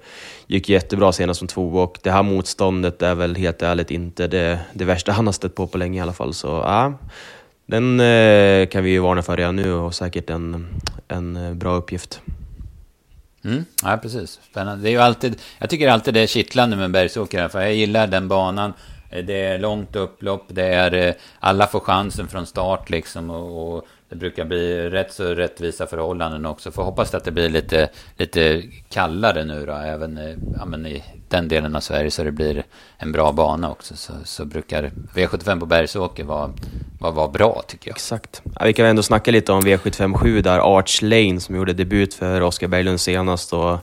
gick 0.47 0.69
jättebra 0.69 1.13
senast 1.13 1.39
som 1.39 1.49
två 1.49 1.75
och 1.75 1.99
det 2.03 2.11
här 2.11 2.23
motståndet 2.23 3.03
är 3.03 3.15
väl 3.15 3.37
helt 3.37 3.63
ärligt 3.63 3.91
inte 3.91 4.27
det, 4.27 4.61
det 4.73 4.85
värsta 4.85 5.13
han 5.13 5.27
har 5.27 5.33
stött 5.33 5.55
på 5.55 5.67
på 5.67 5.79
länge 5.79 5.99
i 5.99 6.03
alla 6.03 6.13
fall. 6.13 6.35
Så 6.35 6.47
ja, 6.47 6.93
den 7.71 8.01
eh, 8.01 8.67
kan 8.67 8.85
vi 8.85 8.91
ju 8.91 8.99
varna 8.99 9.23
för 9.23 9.37
redan 9.37 9.57
nu 9.57 9.73
och 9.73 9.95
säkert 9.95 10.31
en, 10.31 10.67
en 11.09 11.37
eh, 11.37 11.55
bra 11.55 11.75
uppgift. 11.75 12.21
Mm, 13.45 13.65
ja, 13.83 13.99
precis. 14.03 14.41
Spännande. 14.51 14.83
Det 14.83 14.89
är 14.89 14.93
ju 14.93 14.99
alltid, 14.99 15.41
jag 15.59 15.71
tycker 15.71 15.89
alltid 15.89 16.15
det 16.15 16.21
är 16.21 16.27
kittlande 16.27 16.77
med 16.77 16.91
bergsåkare, 16.91 17.49
för 17.49 17.61
jag 17.61 17.75
gillar 17.75 18.07
den 18.07 18.29
banan. 18.29 18.73
Eh, 19.11 19.25
det 19.25 19.45
är 19.45 19.59
långt 19.59 19.97
upplopp, 19.97 20.45
det 20.49 20.67
är 20.67 20.95
eh, 20.95 21.15
alla 21.41 21.67
får 21.67 21.81
chansen 21.81 22.29
från 22.29 22.47
start 22.47 22.91
liksom 22.91 23.31
och, 23.31 23.77
och 23.77 23.87
det 24.11 24.17
brukar 24.17 24.45
bli 24.45 24.91
rätt 24.91 25.13
så 25.13 25.25
rättvisa 25.35 25.87
förhållanden 25.87 26.47
också. 26.47 26.71
Får 26.71 26.83
hoppas 26.83 27.15
att 27.15 27.25
det 27.25 27.31
blir 27.31 27.49
lite, 27.49 27.89
lite 28.17 28.63
kallare 28.89 29.45
nu 29.45 29.67
då, 29.67 29.73
även 29.73 30.19
eh, 30.19 30.37
ja, 30.59 30.65
men 30.65 30.87
i 30.87 31.05
den 31.29 31.49
delen 31.49 31.77
av 31.77 31.81
Sverige 31.81 32.11
så 32.11 32.25
det 32.25 32.33
blir 32.33 32.65
en 32.97 33.13
bra 33.13 33.33
bana 33.33 33.71
också. 33.71 33.97
Så, 33.97 34.13
så 34.25 34.45
brukar 34.45 34.91
V75 35.15 35.61
på 35.61 35.67
Bergsåker 35.67 36.25
vara, 36.25 36.53
var, 37.01 37.13
var 37.13 37.29
bra 37.29 37.63
tycker 37.67 37.91
jag. 37.91 37.97
Exakt. 37.97 38.43
Ja, 38.59 38.65
vi 38.65 38.73
kan 38.73 38.87
ändå 38.87 39.03
snacka 39.03 39.31
lite 39.31 39.53
om 39.53 39.63
V757 39.63 40.43
där, 40.43 40.79
Arch 40.79 41.03
Lane 41.03 41.41
som 41.41 41.57
gjorde 41.57 41.73
debut 41.73 42.15
för 42.15 42.41
Oskar 42.41 42.69
Berglund 42.69 43.01
senast. 43.01 43.53
Och 43.53 43.79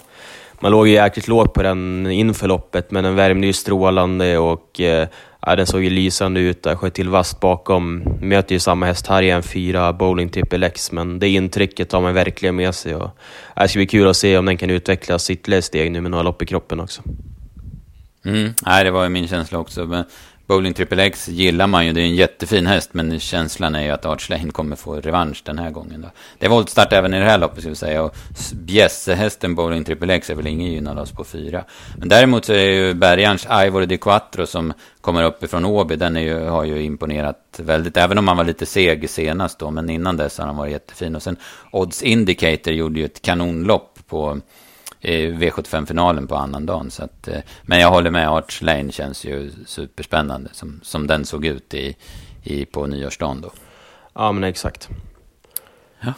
man 0.59 0.71
låg 0.71 0.87
ju 0.87 0.93
jäkligt 0.93 1.27
lågt 1.27 1.53
på 1.53 1.63
den 1.63 2.07
inför 2.07 2.47
loppet, 2.47 2.91
men 2.91 3.03
den 3.03 3.15
värmde 3.15 3.47
ju 3.47 3.53
strålande 3.53 4.37
och 4.37 4.81
eh, 4.81 5.07
Ja, 5.41 5.55
den 5.55 5.65
såg 5.65 5.83
ju 5.83 5.89
lysande 5.89 6.39
ut. 6.39 6.65
Jag 6.65 6.79
sköt 6.79 6.93
till 6.93 7.09
vasst 7.09 7.39
bakom. 7.39 8.03
Möter 8.21 8.55
ju 8.55 8.59
samma 8.59 8.85
häst 8.85 9.07
här 9.07 9.21
igen, 9.21 9.43
fyra 9.43 9.93
Bowling 9.93 10.29
typ 10.29 10.49
Triple 10.49 10.67
X, 10.67 10.91
men 10.91 11.19
det 11.19 11.29
intrycket 11.29 11.89
tar 11.89 12.01
man 12.01 12.13
verkligen 12.13 12.55
med 12.55 12.75
sig. 12.75 12.95
Och, 12.95 13.09
ja, 13.55 13.61
det 13.61 13.67
ska 13.67 13.79
bli 13.79 13.87
kul 13.87 14.07
att 14.07 14.17
se 14.17 14.37
om 14.37 14.45
den 14.45 14.57
kan 14.57 14.69
utvecklas 14.69 15.29
ytterligare 15.29 15.61
steg 15.61 15.91
nu 15.91 16.01
med 16.01 16.11
några 16.11 16.23
lopp 16.23 16.41
i 16.41 16.45
kroppen 16.45 16.79
också. 16.79 17.01
Mm. 18.25 18.53
Nej, 18.65 18.83
det 18.83 18.91
var 18.91 19.03
ju 19.03 19.09
min 19.09 19.27
känsla 19.27 19.59
också. 19.59 19.85
Men 19.85 20.05
Bowling 20.47 20.73
Triple 20.73 21.03
X 21.03 21.27
gillar 21.27 21.67
man 21.67 21.85
ju. 21.85 21.93
Det 21.93 22.01
är 22.01 22.05
en 22.05 22.15
jättefin 22.15 22.67
häst, 22.67 22.89
men 22.93 23.19
känslan 23.19 23.75
är 23.75 23.83
ju 23.83 23.89
att 23.89 24.05
Arch 24.05 24.29
Lane 24.29 24.51
kommer 24.51 24.75
få 24.75 24.95
revansch 24.95 25.41
den 25.45 25.59
här 25.59 25.71
gången. 25.71 26.01
Då. 26.01 26.09
Det 26.39 26.45
är 26.45 26.49
voltstart 26.49 26.93
även 26.93 27.13
i 27.13 27.19
det 27.19 27.25
här 27.25 27.37
loppet, 27.37 27.57
skulle 27.57 27.69
jag 27.69 27.77
säga. 27.77 28.03
Och 28.03 28.15
bjässehästen 28.53 29.55
Bowling 29.55 29.83
Triple 29.83 30.13
X 30.13 30.29
är 30.29 30.35
väl 30.35 30.47
ingen 30.47 30.71
gynnad 30.71 30.99
oss 30.99 31.11
på 31.11 31.23
fyra. 31.23 31.63
Men 31.97 32.09
däremot 32.09 32.45
så 32.45 32.53
är 32.53 32.69
ju 32.69 32.93
Bergarns 32.93 33.47
Ivor 33.65 33.85
de 33.85 33.97
Quattro 33.97 34.45
som 34.45 34.73
kommer 35.01 35.23
uppifrån 35.23 35.65
Åby, 35.65 35.95
den 35.95 36.17
är 36.17 36.21
ju, 36.21 36.39
har 36.39 36.63
ju 36.63 36.83
imponerat 36.83 37.59
väldigt. 37.59 37.97
Även 37.97 38.17
om 38.17 38.27
han 38.27 38.37
var 38.37 38.43
lite 38.43 38.65
seg 38.65 39.09
senast 39.09 39.59
då, 39.59 39.71
men 39.71 39.89
innan 39.89 40.17
dess 40.17 40.37
har 40.37 40.45
han 40.45 40.57
varit 40.57 40.71
jättefin. 40.71 41.15
Och 41.15 41.23
sen 41.23 41.37
Odds 41.71 42.03
Indicator 42.03 42.73
gjorde 42.73 42.99
ju 42.99 43.05
ett 43.05 43.21
kanonlopp 43.21 43.99
på 44.07 44.39
V75-finalen 45.11 46.27
på 46.27 46.35
annandagen. 46.35 46.91
Så 46.91 47.03
att, 47.03 47.27
eh, 47.27 47.39
men 47.61 47.79
jag 47.79 47.89
håller 47.89 48.11
med, 48.11 48.29
Arch 48.29 48.61
Lane 48.61 48.91
känns 48.91 49.25
ju 49.25 49.51
superspännande 49.65 50.49
som, 50.53 50.79
som 50.83 51.07
den 51.07 51.25
såg 51.25 51.45
ut 51.45 51.73
i, 51.73 51.95
i, 52.43 52.65
på 52.65 52.85
nyårsdagen 52.85 53.41
då. 53.41 53.51
Ja, 54.13 54.31
men 54.31 54.43
exakt. 54.43 54.89
Ja. 55.99 56.13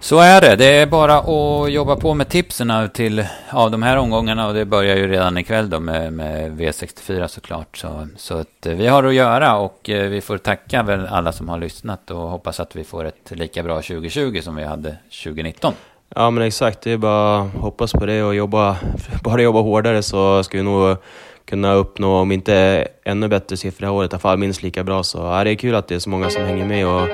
Så 0.00 0.18
är 0.18 0.40
det. 0.40 0.56
Det 0.56 0.76
är 0.76 0.86
bara 0.86 1.18
att 1.18 1.72
jobba 1.72 1.96
på 1.96 2.14
med 2.14 2.28
tipsen 2.28 2.90
till 2.94 3.26
av 3.50 3.70
de 3.70 3.82
här 3.82 3.96
omgångarna 3.96 4.46
och 4.46 4.54
det 4.54 4.64
börjar 4.64 4.96
ju 4.96 5.08
redan 5.08 5.38
ikväll 5.38 5.70
då 5.70 5.80
med, 5.80 6.12
med 6.12 6.60
V64 6.60 7.26
såklart. 7.26 7.76
Så, 7.76 8.08
så 8.16 8.34
att 8.38 8.66
eh, 8.66 8.74
vi 8.74 8.86
har 8.86 9.04
att 9.04 9.14
göra 9.14 9.56
och 9.56 9.90
eh, 9.90 10.08
vi 10.08 10.20
får 10.20 10.38
tacka 10.38 10.82
väl 10.82 11.06
alla 11.06 11.32
som 11.32 11.48
har 11.48 11.58
lyssnat 11.58 12.10
och 12.10 12.28
hoppas 12.28 12.60
att 12.60 12.76
vi 12.76 12.84
får 12.84 13.04
ett 13.04 13.30
lika 13.30 13.62
bra 13.62 13.76
2020 13.76 14.40
som 14.42 14.56
vi 14.56 14.64
hade 14.64 14.96
2019. 15.24 15.74
Ja 16.14 16.30
men 16.30 16.44
exakt, 16.44 16.80
det 16.82 16.92
är 16.92 16.96
bara 16.96 17.38
att 17.40 17.54
hoppas 17.54 17.92
på 17.92 18.06
det 18.06 18.22
och 18.22 18.34
jobba, 18.34 18.76
bara 19.24 19.42
jobba 19.42 19.60
hårdare 19.60 20.02
så 20.02 20.42
ska 20.42 20.56
vi 20.56 20.62
nog 20.62 20.96
kunna 21.44 21.74
uppnå, 21.74 22.16
om 22.16 22.32
inte 22.32 22.88
ännu 23.04 23.28
bättre 23.28 23.56
siffror 23.56 23.80
det 23.80 23.86
här 23.86 23.94
året, 23.94 24.12
i 24.12 24.14
alla 24.14 24.20
fall 24.20 24.38
minst 24.38 24.62
lika 24.62 24.84
bra. 24.84 25.02
Så 25.02 25.18
ja, 25.18 25.44
det 25.44 25.50
är 25.50 25.54
kul 25.54 25.74
att 25.74 25.88
det 25.88 25.94
är 25.94 25.98
så 25.98 26.10
många 26.10 26.30
som 26.30 26.42
hänger 26.42 26.64
med 26.64 26.86
och 26.86 27.08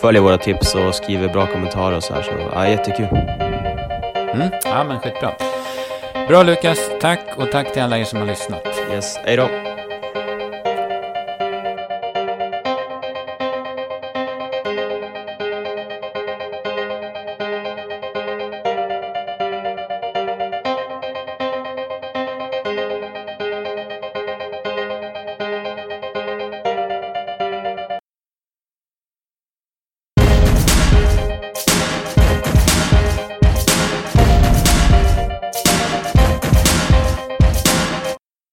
följer 0.00 0.22
våra 0.22 0.38
tips 0.38 0.74
och 0.74 0.94
skriver 0.94 1.28
bra 1.28 1.46
kommentarer 1.46 1.96
och 1.96 2.04
så 2.04 2.14
här. 2.14 2.22
Så 2.22 2.32
ja, 2.52 2.68
jättekul. 2.68 3.06
Mm, 4.34 4.50
ja 4.64 4.84
men 4.84 5.00
skitbra. 5.00 5.32
Bra 6.28 6.42
Lukas, 6.42 6.90
tack 7.00 7.20
och 7.36 7.50
tack 7.50 7.72
till 7.72 7.82
alla 7.82 7.98
er 7.98 8.04
som 8.04 8.18
har 8.18 8.26
lyssnat. 8.26 8.66
Yes, 8.92 9.16
hej 9.16 9.36
då. 9.36 9.69